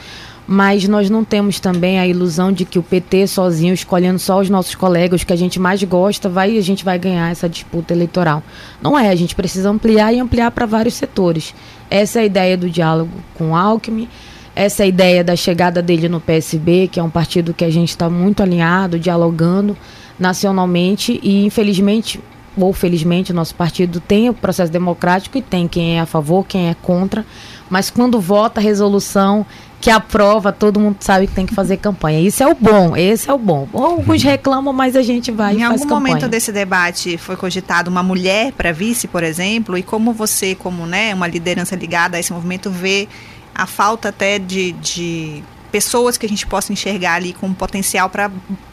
mas 0.53 0.89
nós 0.89 1.09
não 1.09 1.25
temos 1.25 1.61
também 1.61 2.01
a 2.01 2.09
ilusão 2.09 2.51
de 2.51 2.65
que 2.65 2.77
o 2.77 2.83
PT 2.83 3.29
sozinho, 3.29 3.73
escolhendo 3.73 4.19
só 4.19 4.41
os 4.41 4.51
nossos 4.51 4.75
colegas, 4.75 5.23
que 5.23 5.33
a 5.33 5.37
gente 5.37 5.61
mais 5.61 5.81
gosta, 5.85 6.29
vai 6.29 6.59
a 6.59 6.61
gente 6.61 6.85
vai 6.85 6.99
ganhar 6.99 7.31
essa 7.31 7.49
disputa 7.49 7.95
eleitoral. 7.95 8.43
Não 8.83 8.99
é, 8.99 9.11
a 9.11 9.15
gente 9.15 9.37
precisa 9.37 9.71
ampliar 9.71 10.13
e 10.13 10.19
ampliar 10.19 10.51
para 10.51 10.67
vários 10.67 10.95
setores. 10.95 11.55
Essa 11.89 12.19
é 12.19 12.23
a 12.23 12.27
ideia 12.27 12.57
do 12.57 12.69
diálogo 12.69 13.13
com 13.39 13.53
o 13.53 13.55
Alckmin, 13.55 14.09
essa 14.57 14.83
é 14.83 14.87
a 14.87 14.89
ideia 14.89 15.23
da 15.23 15.37
chegada 15.37 15.81
dele 15.81 16.09
no 16.09 16.21
PSB, 16.21 16.89
que 16.89 16.99
é 16.99 17.03
um 17.03 17.11
partido 17.11 17.55
que 17.55 17.65
a 17.65 17.71
gente 17.71 17.91
está 17.91 18.11
muito 18.11 18.43
alinhado, 18.43 18.99
dialogando 18.99 19.79
nacionalmente 20.19 21.21
e 21.23 21.47
infelizmente 21.47 22.19
ou 22.57 22.73
felizmente, 22.73 23.31
o 23.31 23.35
nosso 23.35 23.55
partido 23.55 24.01
tem 24.01 24.29
o 24.29 24.35
processo 24.35 24.73
democrático 24.73 25.39
e 25.39 25.43
tem 25.43 25.69
quem 25.69 25.97
é 25.97 26.01
a 26.01 26.07
favor, 26.07 26.45
quem 26.45 26.69
é 26.69 26.75
contra, 26.75 27.25
mas 27.71 27.89
quando 27.89 28.21
vota 28.21 28.61
a 28.61 28.63
resolução 28.63 29.47
que 29.81 29.91
aprova, 29.91 30.53
todo 30.53 30.79
mundo 30.79 30.99
sabe 31.01 31.27
que 31.27 31.33
tem 31.33 31.47
que 31.47 31.55
fazer 31.55 31.79
campanha. 31.79 32.21
Isso 32.21 32.43
é 32.43 32.47
o 32.47 32.55
bom, 32.55 32.95
esse 32.95 33.31
é 33.31 33.33
o 33.33 33.39
bom. 33.39 33.67
Alguns 33.73 34.23
reclamam, 34.23 34.73
mas 34.75 34.95
a 34.95 35.03
gente 35.03 35.31
vai 35.31 35.55
em 35.55 35.57
e 35.57 35.61
faz 35.61 35.71
campanha. 35.71 35.79
Em 35.79 35.83
algum 35.83 36.09
momento 36.09 36.29
desse 36.29 36.53
debate 36.53 37.17
foi 37.17 37.35
cogitado 37.35 37.91
uma 37.91 38.03
mulher 38.03 38.53
para 38.53 38.73
vice, 38.73 39.09
por 39.09 39.23
exemplo, 39.23 39.79
e 39.79 39.83
como 39.83 40.13
você, 40.13 40.55
como 40.55 40.87
né, 40.87 41.15
uma 41.15 41.27
liderança 41.27 41.75
ligada 41.75 42.19
a 42.19 42.21
esse 42.21 42.33
movimento, 42.33 42.71
vê 42.71 43.09
a 43.55 43.67
falta 43.67 44.11
até 44.11 44.39
de, 44.39 44.73
de 44.73 45.43
pessoas 45.73 46.19
que 46.19 46.27
a 46.27 46.29
gente 46.29 46.47
possa 46.47 46.73
enxergar 46.73 47.15
ali 47.15 47.33
com 47.33 47.53
potencial 47.55 48.11
para 48.11 48.31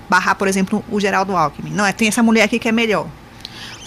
barrar, 0.09 0.35
por 0.35 0.47
exemplo, 0.47 0.83
o 0.91 0.99
Geraldo 0.99 1.35
Alckmin. 1.35 1.71
Não 1.71 1.85
é, 1.85 1.93
tem 1.93 2.09
essa 2.09 2.21
mulher 2.21 2.43
aqui 2.43 2.59
que 2.59 2.67
é 2.67 2.71
melhor. 2.71 3.07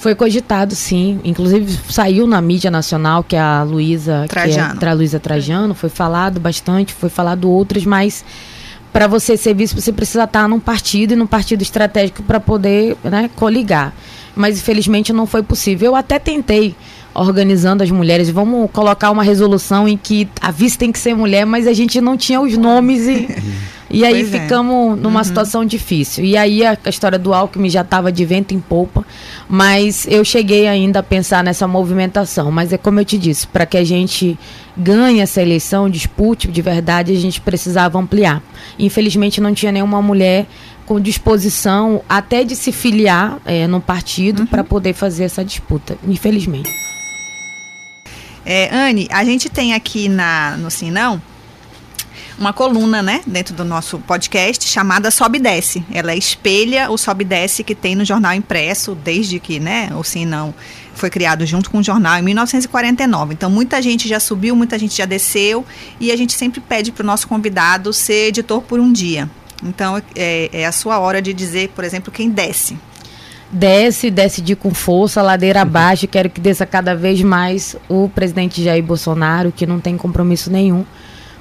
Foi 0.01 0.15
cogitado, 0.15 0.75
sim. 0.75 1.21
Inclusive 1.23 1.79
saiu 1.91 2.27
na 2.27 2.41
mídia 2.41 2.71
nacional 2.71 3.23
que 3.23 3.37
a 3.37 3.63
Luísa 3.63 4.25
Trajano. 4.27 4.79
Que 4.79 4.85
é, 4.87 4.89
a 4.89 4.95
Luísa 4.95 5.21
Trajano, 5.21 5.75
foi 5.75 5.91
falado 5.91 6.41
bastante, 6.41 6.95
foi 6.95 7.11
falado 7.11 7.51
outras, 7.51 7.85
mas 7.85 8.25
para 8.95 9.07
você 9.07 9.37
ser 9.37 9.53
vice, 9.53 9.75
você 9.75 9.93
precisa 9.93 10.25
estar 10.25 10.49
num 10.49 10.59
partido 10.59 11.13
e 11.13 11.17
num 11.17 11.27
partido 11.27 11.61
estratégico 11.61 12.23
para 12.23 12.41
poder 12.41 12.97
né, 13.05 13.29
coligar. 13.37 13.93
Mas 14.35 14.59
infelizmente 14.59 15.13
não 15.13 15.27
foi 15.27 15.43
possível. 15.43 15.91
Eu 15.91 15.97
até 15.97 16.19
tentei 16.19 16.75
organizando 17.13 17.83
as 17.83 17.91
mulheres. 17.91 18.31
Vamos 18.31 18.71
colocar 18.71 19.11
uma 19.11 19.23
resolução 19.23 19.87
em 19.87 19.99
que 19.99 20.27
a 20.41 20.51
vice 20.51 20.79
tem 20.79 20.91
que 20.91 20.99
ser 20.99 21.15
mulher, 21.15 21.45
mas 21.45 21.67
a 21.67 21.75
gente 21.75 22.01
não 22.01 22.17
tinha 22.17 22.41
os 22.41 22.57
nomes 22.57 23.07
e, 23.07 23.29
e 23.90 24.05
aí 24.05 24.22
pois 24.22 24.35
é. 24.35 24.40
ficamos 24.40 24.98
é. 24.98 25.00
numa 25.00 25.18
uhum. 25.18 25.24
situação 25.24 25.64
difícil. 25.64 26.24
E 26.24 26.37
aí 26.37 26.64
a, 26.64 26.79
a 26.85 26.88
história 26.88 27.18
do 27.18 27.35
Alckmin 27.35 27.68
já 27.68 27.81
estava 27.81 28.12
de 28.12 28.24
vento 28.24 28.55
em 28.55 28.61
polpa, 28.61 29.05
mas 29.48 30.07
eu 30.09 30.24
cheguei 30.24 30.68
ainda 30.68 31.00
a 31.00 31.03
pensar 31.03 31.42
nessa 31.42 31.66
movimentação. 31.66 32.50
Mas 32.53 32.72
é 32.72 32.79
como 32.79 33.00
eu 33.00 33.05
te 33.05 33.18
disse, 33.18 33.46
para 33.46 33.66
que 33.66 33.76
a 33.76 33.85
gente 33.85 34.38
ganhe 34.76 35.20
essa 35.20 35.42
eleição, 35.42 35.90
dispute 35.90 36.46
de 36.48 36.62
verdade, 36.62 37.12
a 37.12 37.20
gente 37.20 37.40
precisava 37.40 37.98
ampliar. 37.98 38.40
Infelizmente 38.79 39.40
não 39.40 39.53
tinha 39.53 39.72
nenhuma 39.72 40.00
mulher 40.00 40.46
com 40.87 41.00
disposição 41.00 42.03
até 42.09 42.44
de 42.44 42.57
se 42.57 42.72
filiar 42.72 43.38
é, 43.44 43.66
no 43.66 43.81
partido 43.81 44.40
uhum. 44.40 44.46
para 44.46 44.62
poder 44.62 44.92
fazer 44.92 45.24
essa 45.24 45.44
disputa, 45.44 45.96
infelizmente. 46.07 46.70
É, 48.44 48.74
Anne, 48.74 49.07
a 49.11 49.24
gente 49.24 49.48
tem 49.48 49.74
aqui 49.74 50.09
na, 50.09 50.57
no 50.57 50.70
Sinão 50.70 51.20
uma 52.40 52.55
coluna, 52.55 53.03
né, 53.03 53.20
dentro 53.26 53.55
do 53.55 53.66
nosso 53.66 53.98
podcast 53.98 54.66
chamada 54.66 55.11
Sobe 55.11 55.37
e 55.37 55.42
Desce. 55.42 55.85
Ela 55.92 56.16
espelha 56.16 56.90
o 56.90 56.96
Sobe 56.96 57.22
e 57.22 57.26
Desce 57.26 57.62
que 57.62 57.74
tem 57.74 57.94
no 57.94 58.03
jornal 58.03 58.33
impresso 58.33 58.94
desde 58.94 59.38
que, 59.38 59.61
né, 59.61 59.90
o 59.94 60.03
Sinão 60.03 60.55
foi 60.94 61.11
criado 61.11 61.44
junto 61.44 61.70
com 61.70 61.79
o 61.79 61.83
jornal 61.83 62.18
em 62.18 62.22
1949. 62.22 63.35
Então 63.35 63.50
muita 63.50 63.83
gente 63.83 64.09
já 64.09 64.18
subiu, 64.18 64.57
muita 64.57 64.79
gente 64.79 64.96
já 64.96 65.05
desceu 65.05 65.66
e 66.00 66.11
a 66.11 66.16
gente 66.16 66.33
sempre 66.33 66.61
pede 66.61 66.90
para 66.90 67.03
o 67.03 67.07
nosso 67.07 67.29
convidado 67.29 67.92
ser 67.92 68.29
editor 68.29 68.62
por 68.62 68.81
um 68.81 68.90
dia. 68.90 69.29
Então 69.62 70.00
é, 70.16 70.48
é 70.50 70.66
a 70.66 70.72
sua 70.72 70.98
hora 70.98 71.20
de 71.20 71.35
dizer, 71.35 71.68
por 71.68 71.85
exemplo, 71.85 72.11
quem 72.11 72.31
desce 72.31 72.76
desce, 73.53 74.12
desce 74.12 74.40
de 74.40 74.55
com 74.55 74.72
força, 74.72 75.20
ladeira 75.20 75.61
abaixo. 75.62 76.07
Quero 76.07 76.31
que 76.31 76.40
desça 76.40 76.64
cada 76.64 76.94
vez 76.94 77.20
mais 77.20 77.76
o 77.88 78.09
presidente 78.09 78.62
Jair 78.62 78.83
Bolsonaro, 78.83 79.53
que 79.53 79.66
não 79.66 79.81
tem 79.81 79.96
compromisso 79.96 80.50
nenhum 80.50 80.87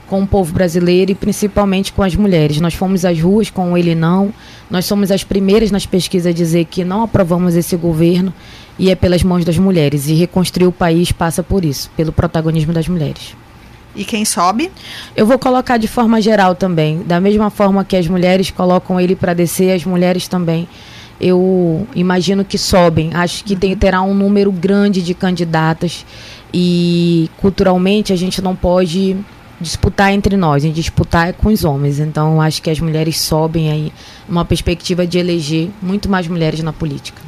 com 0.09 0.21
o 0.21 0.27
povo 0.27 0.51
brasileiro 0.51 1.11
e 1.11 1.15
principalmente 1.15 1.93
com 1.93 2.01
as 2.01 2.15
mulheres. 2.15 2.59
Nós 2.59 2.73
fomos 2.73 3.05
às 3.05 3.19
ruas 3.19 3.49
com 3.49 3.77
ele 3.77 3.93
não. 3.93 4.33
Nós 4.69 4.85
somos 4.85 5.11
as 5.11 5.23
primeiras 5.23 5.69
nas 5.69 5.85
pesquisas 5.85 6.27
a 6.27 6.33
dizer 6.33 6.65
que 6.65 6.83
não 6.83 7.03
aprovamos 7.03 7.55
esse 7.55 7.75
governo 7.77 8.33
e 8.77 8.89
é 8.89 8.95
pelas 8.95 9.23
mãos 9.23 9.45
das 9.45 9.57
mulheres. 9.57 10.07
E 10.07 10.13
reconstruir 10.13 10.67
o 10.67 10.71
país 10.71 11.11
passa 11.11 11.43
por 11.43 11.63
isso, 11.63 11.89
pelo 11.95 12.11
protagonismo 12.11 12.73
das 12.73 12.87
mulheres. 12.87 13.35
E 13.95 14.03
quem 14.03 14.25
sobe? 14.25 14.71
Eu 15.15 15.25
vou 15.25 15.37
colocar 15.37 15.77
de 15.77 15.87
forma 15.87 16.19
geral 16.21 16.55
também. 16.55 17.03
Da 17.03 17.19
mesma 17.19 17.49
forma 17.49 17.85
que 17.85 17.95
as 17.95 18.07
mulheres 18.07 18.49
colocam 18.49 18.99
ele 18.99 19.15
para 19.15 19.33
descer, 19.33 19.73
as 19.73 19.85
mulheres 19.85 20.27
também 20.27 20.67
eu 21.19 21.85
imagino 21.93 22.45
que 22.45 22.57
sobem. 22.57 23.11
Acho 23.13 23.43
que 23.43 23.55
tem, 23.55 23.75
terá 23.75 24.01
um 24.01 24.13
número 24.13 24.51
grande 24.51 25.01
de 25.01 25.13
candidatas 25.13 26.05
e 26.53 27.29
culturalmente 27.37 28.13
a 28.13 28.15
gente 28.15 28.41
não 28.41 28.55
pode 28.55 29.17
disputar 29.59 30.11
entre 30.11 30.37
nós, 30.37 30.63
em 30.63 30.71
disputar 30.71 31.29
é 31.29 31.33
com 31.33 31.49
os 31.49 31.63
homens. 31.63 31.99
Então 31.99 32.41
acho 32.41 32.61
que 32.61 32.69
as 32.69 32.79
mulheres 32.79 33.19
sobem 33.19 33.71
aí 33.71 33.93
uma 34.27 34.45
perspectiva 34.45 35.05
de 35.05 35.17
eleger 35.17 35.69
muito 35.81 36.09
mais 36.09 36.27
mulheres 36.27 36.61
na 36.61 36.73
política. 36.73 37.21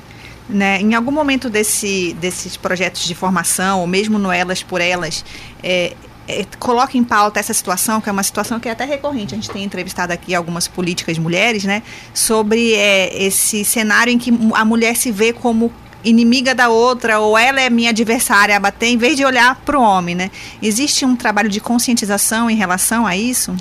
Né, 0.49 0.81
em 0.81 0.95
algum 0.95 1.11
momento 1.11 1.49
desse, 1.49 2.13
desses 2.19 2.57
projetos 2.57 3.05
de 3.05 3.15
formação, 3.15 3.79
ou 3.79 3.87
mesmo 3.87 4.19
no 4.19 4.29
Elas 4.29 4.61
por 4.61 4.81
Elas, 4.81 5.23
é, 5.63 5.93
é, 6.27 6.45
coloca 6.59 6.97
em 6.97 7.03
pauta 7.05 7.39
essa 7.39 7.53
situação, 7.53 8.01
que 8.01 8.09
é 8.09 8.11
uma 8.11 8.23
situação 8.23 8.59
que 8.59 8.67
é 8.67 8.71
até 8.71 8.83
recorrente. 8.83 9.33
A 9.33 9.37
gente 9.37 9.49
tem 9.49 9.63
entrevistado 9.63 10.11
aqui 10.11 10.35
algumas 10.35 10.67
políticas 10.67 11.17
mulheres, 11.17 11.63
né? 11.63 11.81
Sobre 12.13 12.73
é, 12.73 13.23
esse 13.23 13.63
cenário 13.63 14.11
em 14.11 14.17
que 14.17 14.31
a 14.53 14.65
mulher 14.65 14.95
se 14.97 15.09
vê 15.09 15.31
como 15.31 15.71
inimiga 16.03 16.55
da 16.55 16.69
outra 16.69 17.19
ou 17.19 17.37
ela 17.37 17.61
é 17.61 17.69
minha 17.69 17.89
adversária 17.89 18.55
a 18.55 18.59
bater, 18.59 18.87
em 18.87 18.97
vez 18.97 19.15
de 19.15 19.25
olhar 19.25 19.55
para 19.65 19.79
o 19.79 19.81
homem, 19.81 20.15
né? 20.15 20.31
Existe 20.61 21.05
um 21.05 21.15
trabalho 21.15 21.49
de 21.49 21.59
conscientização 21.59 22.49
em 22.49 22.55
relação 22.55 23.05
a 23.05 23.15
isso? 23.15 23.55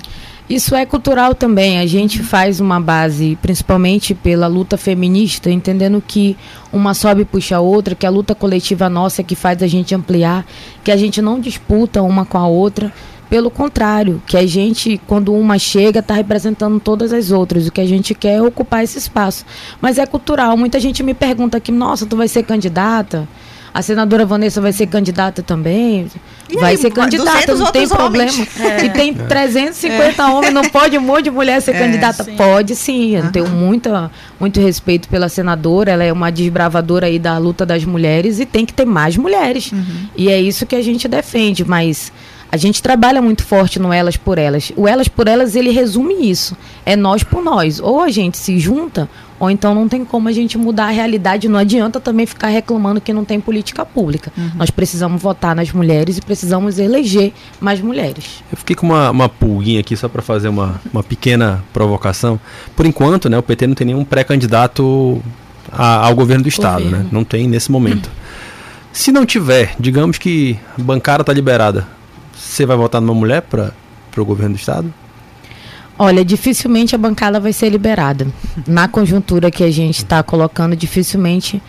Isso 0.51 0.75
é 0.75 0.85
cultural 0.85 1.33
também. 1.33 1.79
A 1.79 1.85
gente 1.85 2.21
faz 2.21 2.59
uma 2.59 2.77
base, 2.77 3.37
principalmente 3.41 4.13
pela 4.13 4.47
luta 4.47 4.75
feminista, 4.75 5.49
entendendo 5.49 6.03
que 6.05 6.35
uma 6.73 6.93
sobe 6.93 7.21
e 7.21 7.25
puxa 7.25 7.55
a 7.55 7.61
outra, 7.61 7.95
que 7.95 8.05
a 8.05 8.09
luta 8.09 8.35
coletiva 8.35 8.89
nossa 8.89 9.21
é 9.21 9.23
que 9.23 9.33
faz 9.33 9.63
a 9.63 9.67
gente 9.67 9.95
ampliar, 9.95 10.45
que 10.83 10.91
a 10.91 10.97
gente 10.97 11.21
não 11.21 11.39
disputa 11.39 12.01
uma 12.01 12.25
com 12.25 12.37
a 12.37 12.47
outra. 12.47 12.91
Pelo 13.31 13.49
contrário, 13.49 14.21
que 14.27 14.35
a 14.35 14.45
gente, 14.45 14.99
quando 15.07 15.33
uma 15.33 15.57
chega, 15.57 16.01
está 16.01 16.13
representando 16.13 16.81
todas 16.81 17.13
as 17.13 17.31
outras. 17.31 17.65
O 17.65 17.71
que 17.71 17.79
a 17.79 17.87
gente 17.87 18.13
quer 18.13 18.33
é 18.33 18.41
ocupar 18.41 18.83
esse 18.83 18.97
espaço. 18.97 19.45
Mas 19.79 19.97
é 19.97 20.05
cultural. 20.05 20.57
Muita 20.57 20.81
gente 20.81 21.01
me 21.01 21.13
pergunta 21.13 21.55
aqui, 21.55 21.71
nossa, 21.71 22.05
tu 22.05 22.17
vai 22.17 22.27
ser 22.27 22.43
candidata? 22.43 23.25
A 23.73 23.81
senadora 23.81 24.25
Vanessa 24.25 24.59
vai 24.59 24.73
ser 24.73 24.85
candidata 24.87 25.41
também. 25.41 26.07
E 26.49 26.57
vai 26.57 26.71
aí, 26.71 26.77
ser 26.77 26.91
candidata, 26.91 27.55
não 27.55 27.71
tem 27.71 27.87
problema. 27.87 28.31
É. 28.59 28.85
E 28.85 28.89
tem 28.89 29.13
350 29.13 30.21
é. 30.21 30.25
homens, 30.25 30.53
não 30.53 30.63
pode 30.63 30.97
um 30.97 31.01
monte 31.01 31.23
de 31.23 31.31
mulher 31.31 31.61
ser 31.61 31.73
é, 31.73 31.79
candidata? 31.79 32.25
Sim. 32.25 32.35
Pode 32.35 32.75
sim. 32.75 33.15
Eu 33.15 33.31
tenho 33.31 33.47
muita, 33.47 34.11
muito 34.37 34.59
respeito 34.59 35.07
pela 35.07 35.29
senadora. 35.29 35.91
Ela 35.91 36.03
é 36.03 36.11
uma 36.11 36.29
desbravadora 36.29 37.05
aí 37.07 37.17
da 37.17 37.37
luta 37.37 37.65
das 37.65 37.85
mulheres 37.85 38.41
e 38.41 38.45
tem 38.45 38.65
que 38.65 38.73
ter 38.73 38.83
mais 38.83 39.15
mulheres. 39.15 39.71
Uhum. 39.71 40.09
E 40.17 40.27
é 40.27 40.39
isso 40.39 40.65
que 40.65 40.75
a 40.75 40.83
gente 40.83 41.07
defende. 41.07 41.63
Mas 41.63 42.11
a 42.51 42.57
gente 42.57 42.83
trabalha 42.83 43.21
muito 43.21 43.45
forte 43.45 43.79
no 43.79 43.93
Elas 43.93 44.17
por 44.17 44.37
Elas. 44.37 44.73
O 44.75 44.85
Elas 44.85 45.07
por 45.07 45.25
Elas, 45.25 45.55
ele 45.55 45.71
resume 45.71 46.29
isso. 46.29 46.57
É 46.85 46.97
nós 46.97 47.23
por 47.23 47.41
nós. 47.41 47.79
Ou 47.79 48.01
a 48.01 48.09
gente 48.09 48.37
se 48.37 48.59
junta, 48.59 49.07
ou 49.39 49.49
então 49.49 49.73
não 49.73 49.87
tem 49.87 50.03
como 50.03 50.27
a 50.27 50.33
gente 50.33 50.57
mudar 50.57 50.87
a 50.87 50.89
realidade. 50.89 51.47
Não 51.47 51.57
adianta 51.57 51.97
também 51.97 52.25
ficar 52.25 52.49
reclamando 52.49 52.99
que 52.99 53.13
não 53.13 53.23
tem 53.23 53.39
política 53.39 53.85
pública. 53.85 54.33
Uhum. 54.37 54.51
Nós 54.55 54.69
precisamos 54.69 55.21
votar 55.21 55.55
nas 55.55 55.71
mulheres 55.71 56.17
e 56.17 56.21
precisamos 56.21 56.77
eleger 56.77 57.31
mais 57.61 57.79
mulheres. 57.79 58.43
Eu 58.51 58.57
fiquei 58.57 58.75
com 58.75 58.87
uma, 58.87 59.09
uma 59.11 59.29
pulguinha 59.29 59.79
aqui 59.79 59.95
só 59.95 60.09
para 60.09 60.21
fazer 60.21 60.49
uma, 60.49 60.81
uma 60.91 61.01
pequena 61.01 61.63
provocação. 61.71 62.37
Por 62.75 62.85
enquanto, 62.85 63.29
né, 63.29 63.37
o 63.37 63.43
PT 63.43 63.65
não 63.67 63.75
tem 63.75 63.87
nenhum 63.87 64.03
pré-candidato 64.03 65.23
ao 65.71 66.13
governo 66.15 66.43
do 66.43 66.49
Estado. 66.49 66.83
Né? 66.83 67.05
Não 67.09 67.23
tem 67.23 67.47
nesse 67.47 67.71
momento. 67.71 68.07
Uhum. 68.07 68.21
Se 68.91 69.09
não 69.09 69.25
tiver, 69.25 69.73
digamos 69.79 70.17
que 70.17 70.59
a 70.77 70.81
bancada 70.81 71.21
está 71.21 71.31
liberada 71.31 72.00
você 72.41 72.65
vai 72.65 72.75
votar 72.75 72.99
numa 72.99 73.13
mulher 73.13 73.41
para 73.43 73.71
o 74.17 74.25
governo 74.25 74.55
do 74.55 74.59
Estado? 74.59 74.91
Olha, 75.97 76.25
dificilmente 76.25 76.95
a 76.95 76.97
bancada 76.97 77.39
vai 77.39 77.53
ser 77.53 77.69
liberada. 77.69 78.27
Na 78.65 78.87
conjuntura 78.87 79.51
que 79.51 79.63
a 79.63 79.71
gente 79.71 79.97
está 79.97 80.23
colocando, 80.23 80.75
dificilmente 80.75 81.61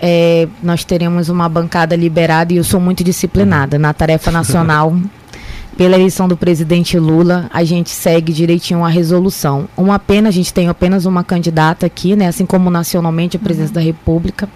é, 0.00 0.46
nós 0.62 0.84
teremos 0.84 1.28
uma 1.28 1.48
bancada 1.48 1.96
liberada 1.96 2.52
e 2.52 2.56
eu 2.56 2.64
sou 2.64 2.78
muito 2.78 3.02
disciplinada. 3.02 3.78
Na 3.78 3.94
tarefa 3.94 4.30
nacional, 4.30 4.94
pela 5.78 5.94
eleição 5.94 6.28
do 6.28 6.36
presidente 6.36 6.98
Lula, 6.98 7.48
a 7.50 7.64
gente 7.64 7.88
segue 7.88 8.32
direitinho 8.32 8.84
a 8.84 8.88
resolução. 8.88 9.66
Uma 9.74 9.98
pena, 9.98 10.28
a 10.28 10.32
gente 10.32 10.52
tem 10.52 10.68
apenas 10.68 11.06
uma 11.06 11.24
candidata 11.24 11.86
aqui, 11.86 12.14
né, 12.14 12.26
assim 12.26 12.44
como 12.44 12.68
nacionalmente 12.68 13.36
a 13.36 13.40
presidência 13.40 13.70
uhum. 13.70 13.74
da 13.74 13.80
República. 13.80 14.48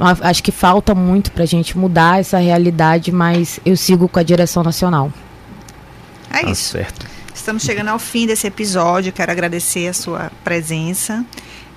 Acho 0.00 0.42
que 0.42 0.50
falta 0.50 0.94
muito 0.94 1.30
para 1.30 1.42
a 1.42 1.46
gente 1.46 1.76
mudar 1.76 2.20
essa 2.20 2.38
realidade, 2.38 3.12
mas 3.12 3.60
eu 3.66 3.76
sigo 3.76 4.08
com 4.08 4.18
a 4.18 4.22
direção 4.22 4.62
nacional. 4.62 5.12
É 6.30 6.42
tá 6.42 6.50
isso. 6.50 6.72
Certo. 6.72 7.06
Estamos 7.34 7.62
chegando 7.62 7.88
ao 7.88 7.98
fim 7.98 8.26
desse 8.26 8.46
episódio. 8.46 9.12
Quero 9.12 9.30
agradecer 9.30 9.88
a 9.88 9.92
sua 9.92 10.32
presença 10.42 11.24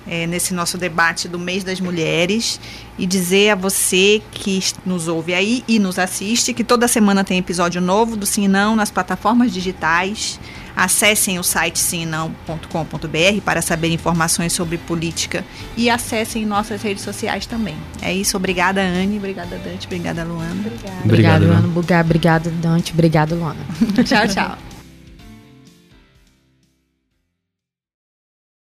é, 0.06 0.26
nesse 0.26 0.54
nosso 0.54 0.76
debate 0.78 1.28
do 1.28 1.38
mês 1.38 1.64
das 1.64 1.80
mulheres 1.80 2.60
e 2.98 3.06
dizer 3.06 3.50
a 3.50 3.54
você 3.54 4.22
que 4.30 4.62
nos 4.84 5.08
ouve 5.08 5.34
aí 5.34 5.64
e 5.66 5.78
nos 5.78 5.98
assiste 5.98 6.52
que 6.52 6.62
toda 6.62 6.86
semana 6.86 7.24
tem 7.24 7.38
episódio 7.38 7.80
novo 7.80 8.16
do 8.16 8.26
Sim 8.26 8.48
Não 8.48 8.76
nas 8.76 8.90
plataformas 8.90 9.52
digitais. 9.52 10.38
Acessem 10.76 11.38
o 11.38 11.42
site 11.42 11.78
simnão.com.br 11.78 13.40
para 13.44 13.62
saber 13.62 13.90
informações 13.90 14.52
sobre 14.52 14.78
política 14.78 15.44
e 15.76 15.88
acessem 15.88 16.44
nossas 16.44 16.82
redes 16.82 17.02
sociais 17.02 17.46
também. 17.46 17.76
É 18.02 18.12
isso, 18.12 18.36
obrigada 18.36 18.80
Anne, 18.80 19.18
obrigada 19.18 19.56
Dante, 19.58 19.86
obrigada 19.86 20.24
Luana. 20.24 20.64
Obrigada, 21.04 21.44
Luana. 21.44 21.68
Obrigada, 22.00 22.50
Dante, 22.50 22.92
obrigada 22.92 23.34
Luana. 23.34 23.60
tchau, 24.04 24.28
tchau. 24.28 24.73